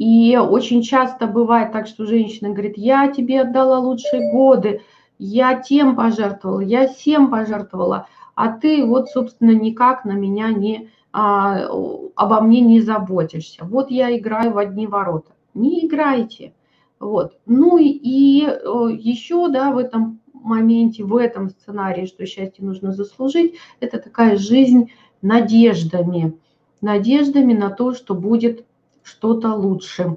И 0.00 0.34
очень 0.38 0.80
часто 0.80 1.26
бывает 1.26 1.72
так, 1.72 1.86
что 1.86 2.06
женщина 2.06 2.48
говорит, 2.48 2.78
я 2.78 3.08
тебе 3.08 3.42
отдала 3.42 3.78
лучшие 3.80 4.32
годы, 4.32 4.80
я 5.18 5.60
тем 5.60 5.94
пожертвовала, 5.94 6.60
я 6.60 6.88
всем 6.88 7.30
пожертвовала, 7.30 8.06
а 8.34 8.48
ты 8.48 8.82
вот, 8.86 9.10
собственно, 9.10 9.50
никак 9.50 10.06
на 10.06 10.12
меня 10.12 10.54
не 10.54 10.88
а, 11.12 11.68
обо 12.16 12.40
мне 12.40 12.62
не 12.62 12.80
заботишься. 12.80 13.66
Вот 13.66 13.90
я 13.90 14.16
играю 14.16 14.52
в 14.52 14.58
одни 14.58 14.86
ворота. 14.86 15.32
Не 15.52 15.86
играйте. 15.86 16.54
Вот. 16.98 17.38
Ну 17.44 17.76
и, 17.76 17.88
и 17.88 18.48
еще, 18.98 19.50
да, 19.50 19.70
в 19.70 19.76
этом 19.76 20.20
моменте, 20.32 21.04
в 21.04 21.14
этом 21.14 21.50
сценарии, 21.50 22.06
что 22.06 22.24
счастье 22.24 22.64
нужно 22.64 22.92
заслужить, 22.92 23.56
это 23.80 23.98
такая 23.98 24.38
жизнь 24.38 24.92
надеждами. 25.20 26.38
Надеждами 26.80 27.52
на 27.52 27.68
то, 27.68 27.92
что 27.92 28.14
будет 28.14 28.64
что-то 29.02 29.54
лучше. 29.54 30.16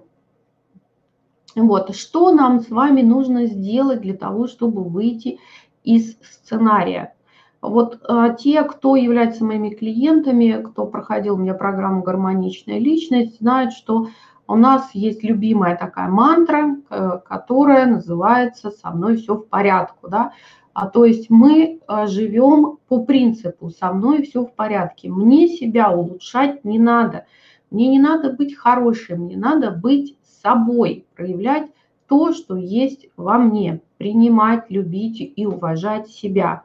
Вот, 1.55 1.95
что 1.95 2.33
нам 2.33 2.61
с 2.61 2.69
вами 2.69 3.01
нужно 3.01 3.45
сделать 3.45 4.01
для 4.01 4.15
того, 4.15 4.47
чтобы 4.47 4.83
выйти 4.83 5.39
из 5.83 6.17
сценария? 6.21 7.13
Вот 7.61 7.99
а, 8.09 8.29
те, 8.29 8.63
кто 8.63 8.95
является 8.95 9.45
моими 9.45 9.69
клиентами, 9.69 10.61
кто 10.61 10.85
проходил 10.85 11.35
у 11.35 11.37
меня 11.37 11.53
программу 11.53 12.01
«Гармоничная 12.01 12.79
личность», 12.79 13.37
знают, 13.39 13.71
что 13.71 14.07
у 14.47 14.55
нас 14.55 14.89
есть 14.93 15.23
любимая 15.23 15.77
такая 15.77 16.09
мантра, 16.09 16.75
э, 16.89 17.19
которая 17.25 17.85
называется 17.85 18.71
«со 18.71 18.91
мной 18.91 19.15
все 19.15 19.35
в 19.35 19.47
порядке». 19.47 19.97
Да? 20.09 20.33
А, 20.73 20.87
то 20.87 21.05
есть 21.05 21.29
мы 21.29 21.79
а, 21.87 22.07
живем 22.07 22.79
по 22.89 23.05
принципу 23.05 23.69
«со 23.69 23.93
мной 23.93 24.23
все 24.23 24.43
в 24.43 24.53
порядке». 24.53 25.09
Мне 25.09 25.47
себя 25.47 25.91
улучшать 25.91 26.65
не 26.65 26.79
надо. 26.79 27.25
Мне 27.73 27.87
не 27.87 27.99
надо 27.99 28.29
быть 28.29 28.55
хорошим, 28.55 29.21
мне 29.21 29.35
надо 29.35 29.71
быть 29.71 30.15
собой, 30.43 31.07
проявлять 31.15 31.71
то, 32.07 32.31
что 32.31 32.55
есть 32.55 33.07
во 33.17 33.39
мне, 33.39 33.81
принимать, 33.97 34.69
любить 34.69 35.33
и 35.35 35.45
уважать 35.47 36.07
себя, 36.07 36.61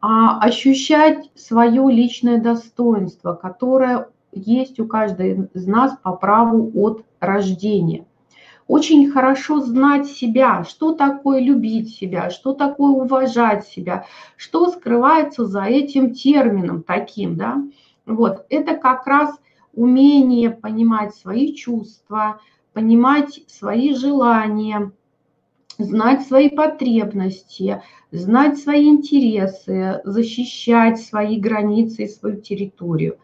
а 0.00 0.40
ощущать 0.40 1.30
свое 1.34 1.86
личное 1.92 2.40
достоинство, 2.40 3.34
которое 3.34 4.08
есть 4.32 4.80
у 4.80 4.86
каждого 4.86 5.48
из 5.52 5.66
нас 5.66 5.98
по 6.02 6.12
праву 6.12 6.72
от 6.76 7.04
рождения. 7.20 8.06
Очень 8.66 9.10
хорошо 9.10 9.60
знать 9.60 10.06
себя, 10.06 10.64
что 10.64 10.94
такое 10.94 11.40
любить 11.40 11.94
себя, 11.94 12.30
что 12.30 12.54
такое 12.54 12.92
уважать 12.92 13.66
себя, 13.66 14.06
что 14.36 14.70
скрывается 14.70 15.44
за 15.44 15.64
этим 15.64 16.14
термином 16.14 16.82
таким, 16.82 17.36
да. 17.36 17.62
Вот, 18.06 18.46
это 18.48 18.74
как 18.74 19.06
раз 19.06 19.38
умение 19.74 20.50
понимать 20.50 21.14
свои 21.14 21.54
чувства, 21.54 22.40
понимать 22.72 23.40
свои 23.48 23.94
желания, 23.94 24.92
знать 25.78 26.26
свои 26.26 26.48
потребности, 26.48 27.82
знать 28.10 28.58
свои 28.58 28.88
интересы, 28.88 30.00
защищать 30.04 31.00
свои 31.00 31.38
границы 31.38 32.04
и 32.04 32.08
свою 32.08 32.40
территорию. 32.40 33.18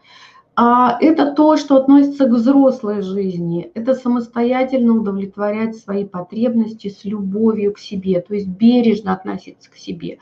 А 0.61 0.97
это 0.99 1.33
то, 1.33 1.55
что 1.55 1.77
относится 1.77 2.25
к 2.25 2.33
взрослой 2.33 3.01
жизни. 3.01 3.71
Это 3.75 3.93
самостоятельно 3.93 4.93
удовлетворять 4.93 5.77
свои 5.77 6.03
потребности 6.03 6.89
с 6.89 7.05
любовью 7.05 7.73
к 7.73 7.79
себе, 7.79 8.19
то 8.19 8.33
есть 8.33 8.47
бережно 8.47 9.13
относиться 9.13 9.71
к 9.71 9.77
себе. 9.77 10.17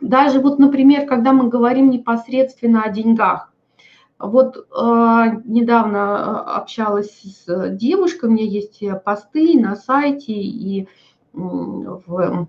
Даже 0.00 0.40
вот, 0.40 0.58
например, 0.58 1.06
когда 1.06 1.32
мы 1.32 1.48
говорим 1.48 1.90
непосредственно 1.90 2.82
о 2.82 2.90
деньгах, 2.90 3.49
вот 4.20 4.56
э, 4.56 4.60
недавно 5.44 6.42
а, 6.44 6.56
общалась 6.58 7.20
с 7.22 7.70
девушкой, 7.70 8.28
у 8.28 8.32
меня 8.32 8.44
есть 8.44 8.82
посты 9.04 9.58
на 9.58 9.76
сайте 9.76 10.32
и 10.32 10.88
в 11.32 12.48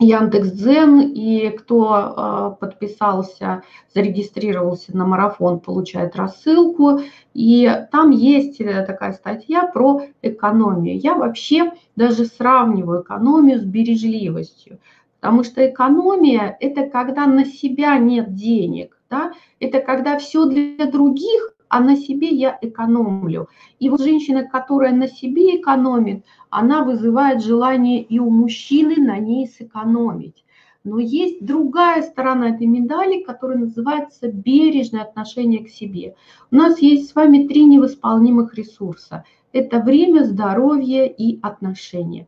Яндекс.Дзен, 0.00 1.00
и 1.00 1.48
кто 1.50 2.54
э, 2.56 2.60
подписался, 2.60 3.62
зарегистрировался 3.94 4.96
на 4.96 5.04
марафон, 5.04 5.58
получает 5.58 6.14
рассылку. 6.14 7.00
И 7.34 7.68
там 7.90 8.10
есть 8.10 8.60
э, 8.60 8.84
такая 8.86 9.12
статья 9.12 9.66
про 9.66 10.02
экономию. 10.22 10.98
Я 10.98 11.14
вообще 11.14 11.72
даже 11.96 12.26
сравниваю 12.26 13.02
экономию 13.02 13.58
с 13.58 13.64
бережливостью, 13.64 14.78
потому 15.18 15.42
что 15.42 15.68
экономия– 15.68 16.56
это 16.60 16.88
когда 16.88 17.26
на 17.26 17.44
себя 17.44 17.98
нет 17.98 18.34
денег 18.34 18.97
да, 19.10 19.32
это 19.60 19.80
когда 19.80 20.18
все 20.18 20.46
для 20.46 20.86
других, 20.86 21.54
а 21.68 21.80
на 21.80 21.96
себе 21.96 22.28
я 22.28 22.58
экономлю. 22.60 23.48
И 23.78 23.90
вот 23.90 24.00
женщина, 24.00 24.44
которая 24.44 24.92
на 24.92 25.08
себе 25.08 25.60
экономит, 25.60 26.24
она 26.50 26.82
вызывает 26.82 27.42
желание 27.42 28.02
и 28.02 28.18
у 28.18 28.30
мужчины 28.30 28.96
на 28.96 29.18
ней 29.18 29.46
сэкономить. 29.46 30.44
Но 30.84 30.98
есть 30.98 31.44
другая 31.44 32.02
сторона 32.02 32.50
этой 32.50 32.66
медали, 32.66 33.22
которая 33.22 33.58
называется 33.58 34.30
бережное 34.32 35.02
отношение 35.02 35.64
к 35.64 35.68
себе. 35.68 36.14
У 36.50 36.56
нас 36.56 36.80
есть 36.80 37.10
с 37.10 37.14
вами 37.14 37.46
три 37.46 37.64
невосполнимых 37.64 38.54
ресурса. 38.54 39.24
Это 39.52 39.80
время, 39.80 40.24
здоровье 40.24 41.10
и 41.10 41.38
отношения. 41.42 42.26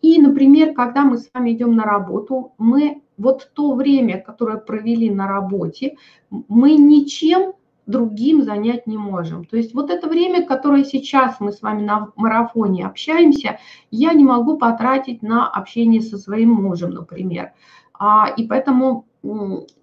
И, 0.00 0.20
например, 0.20 0.74
когда 0.74 1.04
мы 1.04 1.18
с 1.18 1.28
вами 1.32 1.52
идем 1.52 1.76
на 1.76 1.84
работу, 1.84 2.54
мы 2.58 3.01
вот 3.18 3.50
то 3.54 3.74
время, 3.74 4.20
которое 4.20 4.58
провели 4.58 5.10
на 5.10 5.26
работе, 5.26 5.96
мы 6.30 6.74
ничем 6.74 7.52
другим 7.86 8.42
занять 8.42 8.86
не 8.86 8.96
можем. 8.96 9.44
То 9.44 9.56
есть 9.56 9.74
вот 9.74 9.90
это 9.90 10.08
время, 10.08 10.46
которое 10.46 10.84
сейчас 10.84 11.40
мы 11.40 11.52
с 11.52 11.62
вами 11.62 11.82
на 11.82 12.08
марафоне 12.16 12.86
общаемся, 12.86 13.58
я 13.90 14.12
не 14.12 14.24
могу 14.24 14.56
потратить 14.56 15.22
на 15.22 15.48
общение 15.48 16.00
со 16.00 16.16
своим 16.18 16.50
мужем, 16.50 16.90
например. 16.90 17.52
А, 17.98 18.28
и 18.36 18.46
поэтому 18.46 19.06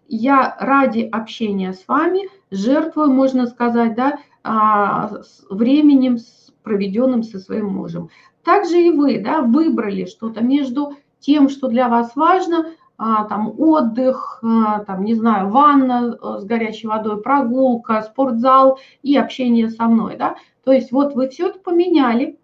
я 0.07 0.55
ради 0.59 1.01
общения 1.01 1.73
с 1.73 1.87
вами 1.87 2.29
жертвую, 2.51 3.11
можно 3.11 3.47
сказать, 3.47 3.95
да, 3.95 4.19
а, 4.43 5.11
временем, 5.49 6.17
проведенным 6.63 7.23
со 7.23 7.39
своим 7.39 7.67
мужем. 7.67 8.09
Также 8.43 8.81
и 8.81 8.91
вы 8.91 9.19
да, 9.19 9.41
выбрали 9.41 10.05
что-то 10.05 10.41
между 10.41 10.93
тем, 11.19 11.49
что 11.49 11.67
для 11.67 11.89
вас 11.89 12.15
важно, 12.15 12.67
там 12.99 13.53
отдых, 13.57 14.39
а, 14.43 14.83
там, 14.83 15.05
не 15.05 15.15
знаю, 15.15 15.49
ванна 15.49 16.17
э, 16.21 16.39
с 16.39 16.43
горячей 16.43 16.87
водой, 16.87 17.21
прогулка, 17.21 18.01
спортзал 18.01 18.77
и 19.03 19.15
общение 19.15 19.69
со 19.69 19.85
мной, 19.85 20.17
да. 20.17 20.35
То 20.65 20.73
есть 20.73 20.91
вот 20.91 21.15
вы 21.15 21.29
все 21.29 21.47
это 21.47 21.59
поменяли, 21.59 22.37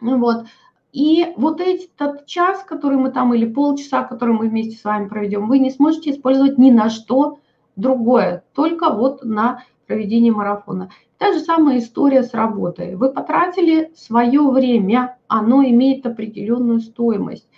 вот, 0.00 0.44
и 0.92 1.32
вот 1.36 1.62
этот 1.62 2.26
час, 2.26 2.62
который 2.64 2.98
мы 2.98 3.10
там, 3.10 3.32
или 3.32 3.46
полчаса, 3.46 4.04
который 4.04 4.34
мы 4.34 4.48
вместе 4.48 4.76
с 4.76 4.84
вами 4.84 5.08
проведем, 5.08 5.48
вы 5.48 5.58
не 5.58 5.70
сможете 5.70 6.10
использовать 6.10 6.58
ни 6.58 6.70
на 6.70 6.90
что 6.90 7.38
другое, 7.76 8.44
только 8.54 8.90
вот 8.90 9.24
на 9.24 9.62
проведение 9.86 10.32
марафона. 10.32 10.90
Та 11.16 11.32
же 11.32 11.40
самая 11.40 11.78
история 11.78 12.22
с 12.22 12.34
работой. 12.34 12.94
Вы 12.94 13.10
потратили 13.10 13.90
свое 13.96 14.42
время, 14.50 15.16
оно 15.28 15.62
имеет 15.64 16.04
определенную 16.04 16.80
стоимость 16.80 17.48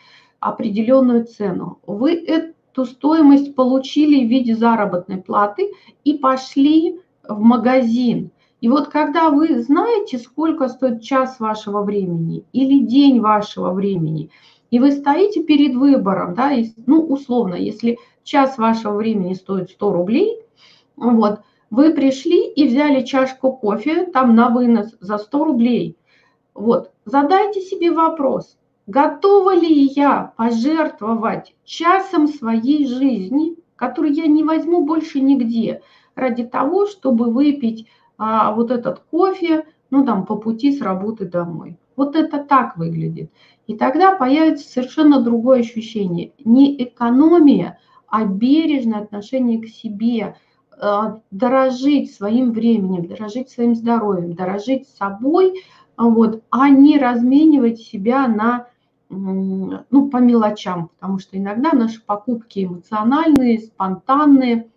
определенную 0.41 1.25
цену. 1.25 1.79
Вы 1.87 2.15
эту 2.15 2.85
стоимость 2.85 3.55
получили 3.55 4.25
в 4.25 4.29
виде 4.29 4.55
заработной 4.55 5.19
платы 5.19 5.73
и 6.05 6.15
пошли 6.15 7.01
в 7.29 7.41
магазин. 7.41 8.31
И 8.61 8.69
вот 8.69 8.89
когда 8.89 9.31
вы 9.31 9.63
знаете, 9.63 10.19
сколько 10.19 10.69
стоит 10.69 11.03
час 11.03 11.39
вашего 11.39 11.83
времени 11.83 12.45
или 12.53 12.81
день 12.81 13.21
вашего 13.21 13.73
времени, 13.73 14.31
и 14.71 14.81
вы 14.81 14.93
стоите 14.93 15.43
перед 15.43 15.75
выбором, 15.75 16.35
да, 16.35 16.53
ну, 16.87 17.01
условно, 17.01 17.55
если 17.55 17.99
час 18.25 18.59
вашего 18.59 18.95
времени 18.95 19.35
стоит 19.35 19.71
100 19.71 19.93
рублей, 19.93 20.43
вот, 20.97 21.41
вы 21.71 21.95
пришли 21.95 22.49
и 22.49 22.67
взяли 22.67 23.05
чашку 23.05 23.53
кофе 23.53 24.07
там 24.07 24.35
на 24.35 24.49
вынос 24.49 24.95
за 25.01 25.19
100 25.19 25.45
рублей. 25.45 25.97
Вот, 26.55 26.91
задайте 27.05 27.61
себе 27.61 27.93
вопрос, 27.93 28.58
Готова 28.89 29.55
ли 29.55 29.93
я 29.95 30.33
пожертвовать 30.39 31.55
часом 31.63 32.27
своей 32.27 32.87
жизни, 32.87 33.57
который 33.77 34.13
я 34.13 34.27
не 34.27 34.43
возьму 34.43 34.83
больше 34.87 35.21
нигде, 35.21 35.83
ради 36.15 36.43
того, 36.43 36.87
чтобы 36.87 37.31
выпить 37.31 37.87
а, 38.17 38.55
вот 38.55 38.71
этот 38.71 39.01
кофе, 39.11 39.67
ну 39.91 40.07
там 40.07 40.25
по 40.25 40.37
пути 40.37 40.73
с 40.75 40.81
работы 40.81 41.27
домой. 41.27 41.77
Вот 41.97 42.17
это 42.17 42.43
так 42.43 42.79
выглядит. 42.79 43.31
И 43.67 43.77
тогда 43.77 44.15
появится 44.15 44.67
совершенно 44.67 45.21
другое 45.21 45.61
ощущение. 45.61 46.33
Не 46.43 46.83
экономия, 46.83 47.79
а 48.07 48.25
бережное 48.25 49.01
отношение 49.01 49.61
к 49.61 49.67
себе, 49.67 50.37
а, 50.81 51.21
дорожить 51.31 52.15
своим 52.15 52.53
временем, 52.53 53.07
дорожить 53.07 53.51
своим 53.51 53.75
здоровьем, 53.75 54.33
дорожить 54.33 54.89
собой, 54.89 55.63
вот, 55.99 56.43
а 56.49 56.71
не 56.71 56.97
разменивать 56.97 57.81
себя 57.81 58.27
на 58.27 58.69
ну, 59.11 60.09
по 60.11 60.19
мелочам, 60.19 60.89
потому 60.89 61.19
что 61.19 61.39
иногда 61.39 61.73
наши 61.73 62.03
покупки 62.05 62.65
эмоциональные, 62.65 63.61
спонтанные 63.61 64.69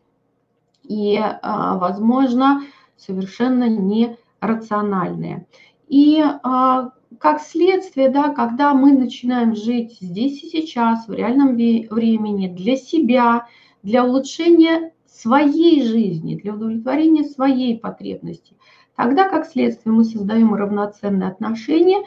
и, 0.84 1.17
а, 1.17 1.78
возможно, 1.78 2.63
совершенно 2.98 3.67
нерациональные. 3.70 5.48
И 5.88 6.24
а, 6.24 6.91
как 7.20 7.41
следствие, 7.41 8.10
да, 8.10 8.30
когда 8.30 8.74
мы 8.74 8.94
начинаем 8.94 9.56
жить 9.56 9.98
здесь 10.00 10.44
и 10.44 10.50
сейчас, 10.50 11.08
в 11.08 11.13
реальном 11.13 11.56
времени, 11.56 12.48
для 12.48 12.78
себя, 12.78 13.48
для 13.84 14.06
улучшения 14.06 14.94
своей 15.06 15.86
жизни, 15.86 16.36
для 16.36 16.54
удовлетворения 16.54 17.24
своей 17.26 17.78
потребности. 17.78 18.56
Тогда, 18.96 19.28
как 19.28 19.46
следствие, 19.46 19.94
мы 19.94 20.04
создаем 20.04 20.54
равноценные 20.54 21.30
отношения, 21.30 22.04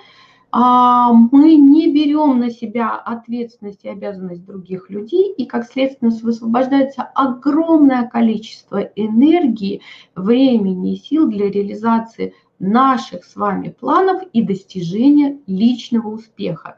мы 0.56 1.56
не 1.56 1.92
берем 1.92 2.38
на 2.38 2.48
себя 2.48 2.94
ответственность 2.94 3.84
и 3.84 3.88
обязанность 3.88 4.44
других 4.44 4.88
людей, 4.88 5.32
и 5.32 5.46
как 5.46 5.66
следствие 5.66 6.12
высвобождается 6.12 7.02
огромное 7.02 8.06
количество 8.06 8.78
энергии, 8.78 9.82
времени 10.14 10.94
и 10.94 10.96
сил 10.96 11.28
для 11.28 11.50
реализации 11.50 12.34
наших 12.60 13.24
с 13.24 13.34
вами 13.34 13.70
планов 13.70 14.22
и 14.32 14.42
достижения 14.42 15.40
личного 15.48 16.06
успеха. 16.08 16.76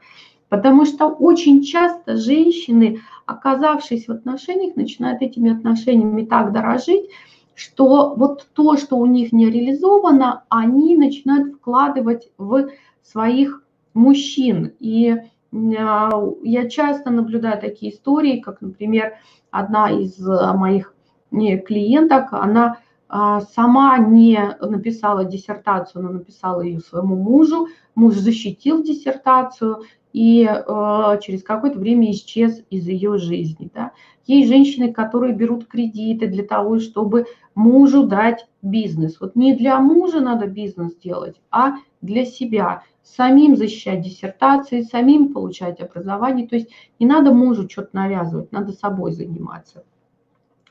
Потому 0.48 0.86
что 0.86 1.08
очень 1.08 1.62
часто 1.62 2.16
женщины, 2.16 3.00
оказавшись 3.26 4.08
в 4.08 4.12
отношениях, 4.12 4.76
начинают 4.76 5.20
этими 5.20 5.52
отношениями 5.52 6.24
так 6.24 6.52
дорожить, 6.52 7.10
что 7.54 8.14
вот 8.14 8.46
то, 8.54 8.78
что 8.78 8.96
у 8.96 9.04
них 9.04 9.32
не 9.32 9.50
реализовано, 9.50 10.44
они 10.48 10.96
начинают 10.96 11.56
вкладывать 11.56 12.30
в 12.38 12.70
своих 13.02 13.62
мужчин. 13.96 14.72
И 14.78 15.16
а, 15.52 16.10
я 16.42 16.68
часто 16.68 17.10
наблюдаю 17.10 17.60
такие 17.60 17.92
истории, 17.92 18.40
как, 18.40 18.60
например, 18.60 19.14
одна 19.50 19.90
из 19.90 20.18
моих 20.18 20.94
клиенток, 21.30 22.32
она 22.32 22.78
а, 23.08 23.40
сама 23.40 23.98
не 23.98 24.56
написала 24.60 25.24
диссертацию, 25.24 26.02
но 26.02 26.10
написала 26.10 26.60
ее 26.60 26.80
своему 26.80 27.16
мужу. 27.16 27.68
Муж 27.94 28.14
защитил 28.14 28.82
диссертацию, 28.82 29.82
и 30.16 30.48
э, 30.48 31.18
через 31.20 31.42
какое-то 31.42 31.78
время 31.78 32.10
исчез 32.10 32.62
из 32.70 32.88
ее 32.88 33.18
жизни. 33.18 33.70
Да. 33.74 33.92
Есть 34.24 34.48
женщины, 34.48 34.90
которые 34.90 35.34
берут 35.34 35.66
кредиты 35.66 36.26
для 36.26 36.42
того, 36.42 36.78
чтобы 36.78 37.26
мужу 37.54 38.06
дать 38.06 38.48
бизнес. 38.62 39.20
Вот 39.20 39.36
не 39.36 39.54
для 39.54 39.78
мужа 39.78 40.20
надо 40.20 40.46
бизнес 40.46 40.96
делать, 40.96 41.38
а 41.50 41.74
для 42.00 42.24
себя. 42.24 42.82
Самим 43.02 43.56
защищать 43.56 44.00
диссертации, 44.00 44.80
самим 44.80 45.34
получать 45.34 45.82
образование. 45.82 46.48
То 46.48 46.56
есть 46.56 46.70
не 46.98 47.04
надо 47.04 47.34
мужу 47.34 47.68
что-то 47.68 47.90
навязывать, 47.92 48.50
надо 48.52 48.72
собой 48.72 49.12
заниматься. 49.12 49.84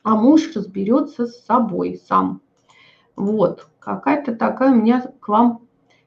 А 0.02 0.16
муж 0.16 0.50
разберется 0.56 1.28
с 1.28 1.44
собой 1.44 2.00
сам. 2.08 2.40
Вот, 3.14 3.68
какая-то 3.78 4.34
такая 4.34 4.72
у 4.72 4.74
меня 4.74 5.02
к 5.20 5.28
вам 5.28 5.60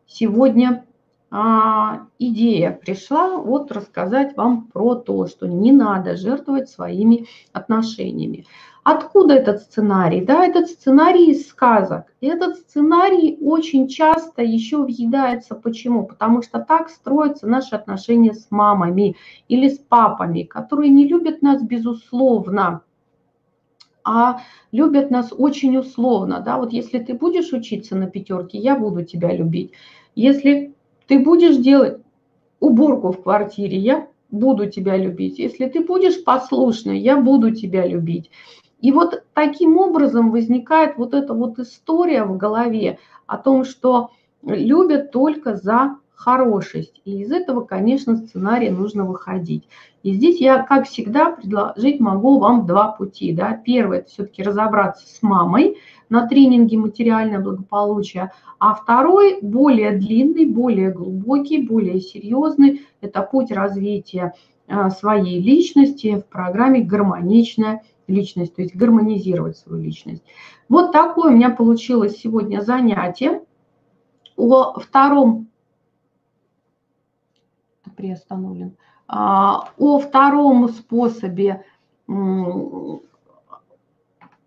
сегодня 0.07 0.83
идея 1.31 2.71
пришла 2.71 3.37
вот 3.37 3.71
рассказать 3.71 4.35
вам 4.35 4.65
про 4.65 4.95
то, 4.95 5.27
что 5.27 5.47
не 5.47 5.71
надо 5.71 6.15
жертвовать 6.15 6.69
своими 6.69 7.27
отношениями. 7.53 8.45
Откуда 8.83 9.35
этот 9.35 9.61
сценарий? 9.61 10.21
Да, 10.21 10.43
этот 10.43 10.69
сценарий 10.69 11.31
из 11.31 11.47
сказок. 11.47 12.05
И 12.21 12.27
этот 12.27 12.55
сценарий 12.57 13.37
очень 13.41 13.87
часто 13.87 14.41
еще 14.41 14.83
въедается. 14.83 15.53
Почему? 15.53 16.07
Потому 16.07 16.41
что 16.41 16.59
так 16.59 16.89
строятся 16.89 17.45
наши 17.45 17.75
отношения 17.75 18.33
с 18.33 18.47
мамами 18.49 19.15
или 19.47 19.69
с 19.69 19.77
папами, 19.77 20.43
которые 20.43 20.89
не 20.89 21.07
любят 21.07 21.43
нас 21.43 21.61
безусловно, 21.61 22.81
а 24.03 24.41
любят 24.71 25.11
нас 25.11 25.31
очень 25.37 25.77
условно. 25.77 26.39
Да? 26.39 26.57
Вот 26.57 26.73
если 26.73 26.97
ты 26.97 27.13
будешь 27.13 27.53
учиться 27.53 27.95
на 27.95 28.07
пятерке, 28.07 28.57
я 28.57 28.75
буду 28.75 29.05
тебя 29.05 29.31
любить. 29.35 29.73
Если 30.15 30.73
ты 31.09 31.17
будешь 31.17 31.57
делать 31.57 31.97
уборку 32.59 33.11
в 33.11 33.23
квартире, 33.23 33.77
я 33.77 34.07
буду 34.29 34.69
тебя 34.69 34.95
любить. 34.95 35.39
Если 35.39 35.65
ты 35.65 35.83
будешь 35.83 36.23
послушной, 36.23 36.99
я 36.99 37.17
буду 37.17 37.53
тебя 37.53 37.87
любить. 37.87 38.29
И 38.79 38.91
вот 38.91 39.23
таким 39.33 39.77
образом 39.77 40.29
возникает 40.29 40.97
вот 40.97 41.15
эта 41.15 41.33
вот 41.33 41.57
история 41.57 42.23
в 42.23 42.37
голове 42.37 42.99
о 43.25 43.37
том, 43.37 43.65
что 43.65 44.11
любят 44.43 45.11
только 45.11 45.55
за 45.55 45.97
хорошесть. 46.19 47.01
И 47.05 47.21
из 47.21 47.31
этого, 47.31 47.61
конечно, 47.61 48.17
сценария 48.17 48.71
нужно 48.71 49.05
выходить. 49.05 49.69
И 50.03 50.11
здесь 50.11 50.41
я, 50.41 50.61
как 50.63 50.85
всегда, 50.85 51.31
предложить 51.31 52.01
могу 52.01 52.39
вам 52.39 52.67
два 52.67 52.91
пути. 52.91 53.31
Да. 53.31 53.53
Первый– 53.53 53.97
это 53.99 54.09
все-таки 54.09 54.43
разобраться 54.43 55.07
с 55.07 55.21
мамой 55.21 55.77
на 56.09 56.27
тренинге 56.27 56.77
«Материальное 56.77 57.39
благополучие», 57.39 58.33
а 58.59 58.73
второй, 58.73 59.39
более 59.41 59.97
длинный, 59.97 60.45
более 60.45 60.91
глубокий, 60.91 61.65
более 61.65 62.01
серьезный– 62.01 62.85
это 63.01 63.21
путь 63.21 63.49
развития 63.51 64.33
а, 64.67 64.89
своей 64.89 65.41
личности 65.41 66.17
в 66.17 66.25
программе 66.25 66.81
«Гармоничная 66.81 67.83
личность», 68.07 68.55
то 68.55 68.61
есть 68.61 68.75
гармонизировать 68.75 69.57
свою 69.57 69.81
личность. 69.81 70.23
Вот 70.67 70.91
такое 70.91 71.31
у 71.31 71.35
меня 71.35 71.49
получилось 71.49 72.17
сегодня 72.17 72.59
занятие. 72.59 73.41
О 74.35 74.79
втором 74.79 75.48
приостановлен. 77.99 78.75
А, 79.07 79.69
о 79.77 79.99
втором 79.99 80.69
способе 80.69 81.63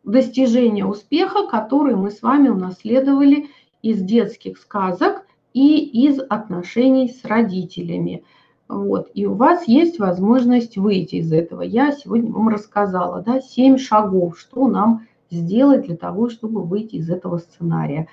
достижения 0.03 0.85
успеха, 0.85 1.47
который 1.47 1.95
мы 1.95 2.11
с 2.11 2.23
вами 2.23 2.49
унаследовали– 2.49 3.49
из 3.83 4.01
детских 4.01 4.59
сказок 4.59 5.27
и 5.53 6.07
из 6.07 6.21
отношений 6.21 7.09
с 7.09 7.25
родителями. 7.25 8.25
Вот. 8.69 9.11
И 9.13 9.27
у 9.27 9.35
вас 9.35 9.69
есть 9.69 9.99
возможность 9.99 10.79
выйти 10.79 11.17
из 11.17 11.33
этого. 11.33 11.61
Я 11.63 11.93
сегодня 11.93 12.33
вам 12.33 12.49
рассказала, 12.49 13.21
да, 13.21 13.41
7 13.41 13.77
шагов, 13.77 14.39
что 14.39 14.67
нам 14.69 15.07
сделать 15.31 15.87
для 15.87 15.97
того, 15.97 16.31
чтобы 16.31 16.63
выйти 16.63 16.97
из 16.97 17.11
этого 17.11 17.39
сценария. 17.39 18.09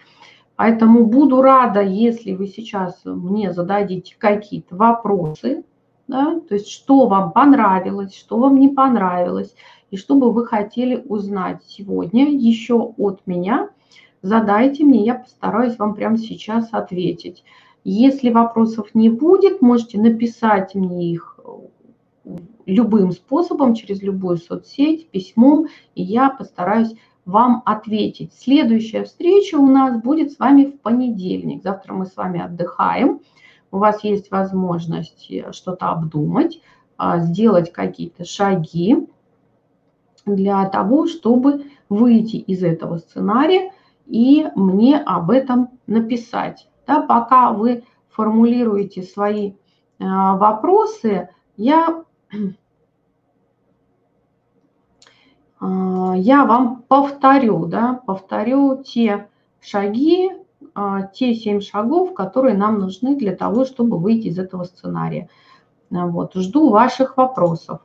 Поэтому 0.60 1.06
буду 1.06 1.42
рада, 1.42 1.82
если 1.82 2.34
вы 2.34 2.48
сейчас 2.48 3.00
мне 3.06 3.54
зададите 3.54 4.18
какие-то 4.20 4.76
вопросы, 4.76 5.64
да, 6.10 6.42
то 6.42 6.56
есть 6.56 6.68
что 6.68 7.08
вам 7.08 7.32
понравилось, 7.32 8.14
что 8.14 8.40
вам 8.40 8.60
не 8.60 8.68
понравилось, 8.68 9.56
и 9.90 9.96
что 9.96 10.16
бы 10.16 10.34
вы 10.34 10.46
хотели 10.46 11.02
узнать 11.08 11.64
сегодня 11.66 12.30
еще 12.30 12.94
от 12.98 13.26
меня– 13.26 13.70
задайте 14.22 14.84
мне, 14.84 15.06
я 15.06 15.16
постараюсь 15.16 15.78
вам 15.78 15.96
прямо 15.96 16.18
сейчас 16.18 16.70
ответить. 16.74 17.46
Если 17.86 18.30
вопросов 18.30 18.94
не 18.94 19.10
будет, 19.10 19.62
можете 19.62 19.98
написать 19.98 20.76
мне 20.76 21.14
их 21.14 21.40
любым 22.66 23.14
способом, 23.14 23.76
через 23.76 24.02
любую 24.02 24.38
соцсеть, 24.38 25.10
письмом, 25.10 25.68
и 25.96 26.04
я 26.04 26.30
постараюсь 26.30 26.94
вам 27.26 27.62
ответить. 27.66 28.34
Следующая 28.34 29.04
встреча 29.04 29.56
у 29.56 29.68
нас 29.68 30.02
будет 30.02 30.32
с 30.32 30.40
вами 30.40 30.66
в 30.66 30.80
понедельник. 30.80 31.64
Завтра 31.64 31.94
мы 31.94 32.06
с 32.06 32.16
вами 32.16 32.42
отдыхаем. 32.42 33.22
У 33.72 33.78
вас 33.78 34.04
есть 34.04 34.32
возможность 34.32 35.30
э, 35.30 35.52
что-то 35.52 35.90
обдумать, 35.90 36.60
а, 36.98 37.20
сделать 37.20 37.72
какие-то 37.72 38.26
шаги 38.26 39.08
для 40.26 40.68
того, 40.70 41.08
чтобы 41.08 41.66
выйти 41.88 42.38
из 42.38 42.64
этого 42.64 42.98
сценария 42.98 43.72
и 44.06 44.48
мне 44.56 44.98
об 44.98 45.30
этом 45.30 45.70
написать. 45.86 46.68
Да, 46.88 47.02
пока 47.02 47.52
вы 47.52 47.84
формулируете 48.10 49.04
свои 49.04 49.52
э, 49.52 49.54
вопросы, 50.00 51.30
я, 51.58 52.04
я 55.62 56.46
вам 56.46 56.84
повторю, 56.88 57.66
да, 57.66 58.00
повторю 58.06 58.82
те 58.84 59.28
шаги, 59.62 60.32
э, 60.76 60.98
те 61.14 61.34
семь 61.36 61.60
шагов, 61.62 62.14
которые 62.14 62.56
нам 62.56 62.80
нужны 62.80 63.16
для 63.16 63.36
того, 63.36 63.66
чтобы 63.66 63.98
выйти 63.98 64.28
из 64.28 64.40
этого 64.40 64.64
сценария. 64.64 65.30
Вот, 65.90 66.36
жду 66.36 66.70
ваших 66.70 67.18
вопросов. 67.18 67.82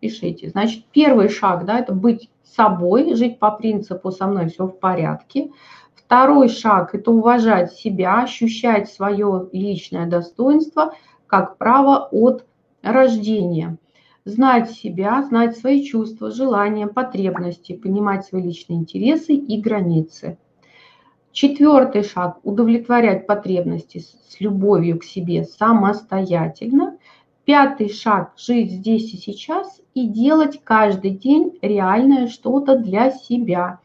Пишите. 0.00 0.50
Значит, 0.50 0.84
первый 0.92 1.28
шаг, 1.28 1.64
да, 1.64 1.78
это 1.78 1.94
быть 1.94 2.30
собой, 2.42 3.14
жить 3.14 3.38
по 3.38 3.50
принципу 3.50 4.10
«со 4.10 4.26
мной 4.26 4.48
все 4.48 4.66
в 4.66 4.78
порядке». 4.78 5.50
Второй 5.94 6.48
шаг– 6.48 6.90
это 6.94 7.10
уважать 7.10 7.72
себя, 7.72 8.22
ощущать 8.22 8.88
свое 8.90 9.48
личное 9.52 10.06
достоинство 10.06 10.94
как 11.26 11.56
право 11.56 12.08
от 12.12 12.44
рождения. 12.82 13.78
Знать 14.26 14.72
себя, 14.72 15.22
знать 15.22 15.56
свои 15.56 15.84
чувства, 15.84 16.32
желания, 16.32 16.88
потребности, 16.88 17.76
понимать 17.76 18.26
свои 18.26 18.42
личные 18.42 18.80
интересы 18.80 19.34
и 19.34 19.60
границы. 19.60 20.36
Четвертый 21.30 22.02
шаг– 22.02 22.40
удовлетворять 22.42 23.28
потребности 23.28 23.98
с 23.98 24.40
любовью 24.40 24.98
к 24.98 25.04
себе 25.04 25.44
самостоятельно. 25.44 26.98
Пятый 27.44 27.88
шаг– 27.88 28.32
жить 28.36 28.72
здесь 28.72 29.14
и 29.14 29.16
сейчас 29.16 29.80
и 29.94 30.08
делать 30.08 30.60
каждый 30.64 31.12
день 31.12 31.56
реальное 31.62 32.26
что-то 32.26 32.76
для 32.76 33.12
себя, 33.12 33.78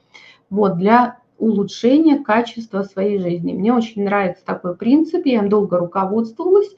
вот, 0.50 0.80
для 0.80 1.20
улучшения 1.38 2.18
качества 2.18 2.82
своей 2.82 3.20
жизни. 3.20 3.54
Мне 3.54 3.76
очень 3.76 4.06
нравится 4.06 4.44
такой 4.44 4.76
принцип, 4.76 5.24
я 5.28 5.44
долго 5.44 5.78
руководствовалась, 5.78 6.76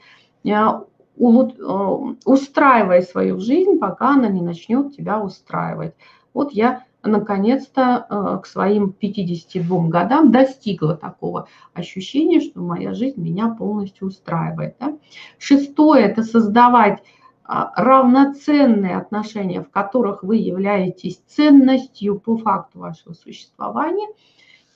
э, 1.18 2.16
устраивая 2.26 3.02
свою 3.02 3.40
жизнь, 3.40 3.78
пока 3.80 4.12
она 4.16 4.28
не 4.28 4.42
начнет 4.42 4.96
тебя 4.96 5.22
устраивать. 5.22 5.94
Вот 6.34 6.52
я 6.52 6.84
наконец-то 7.04 8.06
э, 8.10 8.40
к 8.42 8.46
своим 8.46 8.92
52 8.92 9.88
годам 9.88 10.32
достигла 10.32 10.96
такого 10.96 11.48
ощущения, 11.74 12.40
что 12.40 12.62
моя 12.62 12.94
жизнь 12.94 13.22
меня 13.22 13.50
полностью 13.50 14.08
устраивает. 14.08 14.76
Да? 14.80 14.98
Шестое– 15.38 16.04
это 16.06 16.24
создавать 16.24 17.04
а, 17.46 17.74
равноценные 17.76 18.96
отношения, 18.96 19.62
в 19.62 19.70
которых 19.70 20.24
вы 20.24 20.38
являетесь 20.38 21.22
ценностью 21.28 22.18
по 22.20 22.38
факту 22.38 22.80
вашего 22.80 23.14
существования. 23.14 24.08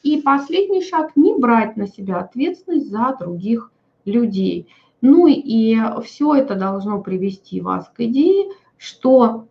И 0.04 0.22
последний 0.22 0.84
шаг– 0.84 1.12
не 1.16 1.34
брать 1.34 1.78
на 1.78 1.88
себя 1.88 2.20
ответственность 2.20 2.90
за 2.90 3.16
других 3.18 3.72
людей. 4.04 4.68
Ну 5.02 5.28
и 5.28 5.78
все 6.04 6.36
это 6.36 6.56
должно 6.56 7.02
привести 7.02 7.62
вас 7.62 7.90
к 7.96 8.00
идее, 8.02 8.52
что 8.78 9.48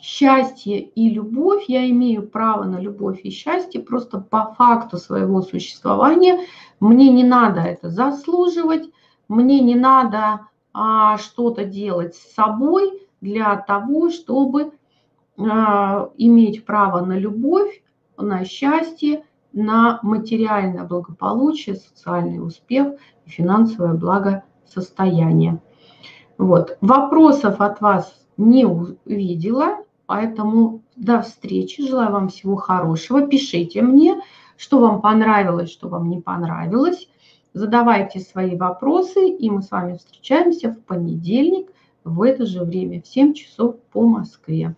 счастье 0.00 0.80
и 0.80 1.10
любовь, 1.10 1.64
я 1.68 1.88
имею 1.90 2.28
право 2.28 2.64
на 2.64 2.78
любовь 2.78 3.20
и 3.24 3.30
счастье 3.30 3.80
просто 3.80 4.18
по 4.20 4.54
факту 4.56 4.98
своего 4.98 5.42
существования. 5.42 6.46
Мне 6.78 7.10
не 7.10 7.24
надо 7.24 7.60
это 7.60 7.90
заслуживать, 7.90 8.88
мне 9.28 9.60
не 9.60 9.74
надо 9.74 10.46
а, 10.72 11.18
что-то 11.18 11.64
делать 11.64 12.14
с 12.14 12.34
собой 12.34 13.02
для 13.20 13.56
того, 13.56 14.10
чтобы 14.10 14.72
а, 15.38 16.10
иметь 16.16 16.64
право 16.64 17.04
на 17.04 17.18
любовь, 17.18 17.82
на 18.16 18.44
счастье, 18.44 19.24
на 19.56 19.98
материальное 20.02 20.84
благополучие, 20.84 21.76
социальный 21.76 22.38
успех 22.38 22.94
и 23.24 23.30
финансовое 23.30 23.94
благосостояние. 23.94 25.60
Вот. 26.38 26.76
Вопросов 26.80 27.60
от 27.60 27.80
вас 27.80 28.14
не 28.36 28.66
увидела. 28.66 29.78
Поэтому 30.06 30.82
до 30.94 31.20
встречи. 31.22 31.86
Желаю 31.86 32.12
вам 32.12 32.28
всего 32.28 32.54
хорошего. 32.56 33.26
Пишите 33.26 33.82
мне, 33.82 34.20
что 34.56 34.78
вам 34.78 35.00
понравилось, 35.00 35.70
что 35.70 35.88
вам 35.88 36.08
не 36.08 36.20
понравилось. 36.20 37.08
Задавайте 37.54 38.20
свои 38.20 38.54
вопросы, 38.54 39.28
и 39.28 39.50
мы 39.50 39.62
с 39.62 39.70
вами 39.70 39.96
встречаемся 39.96 40.70
в 40.70 40.80
понедельник 40.84 41.70
в 42.04 42.22
это 42.22 42.46
же 42.46 42.62
время, 42.62 43.02
в 43.02 43.08
7 43.08 43.34
часов 43.34 43.80
по 43.92 44.06
Москве. 44.06 44.76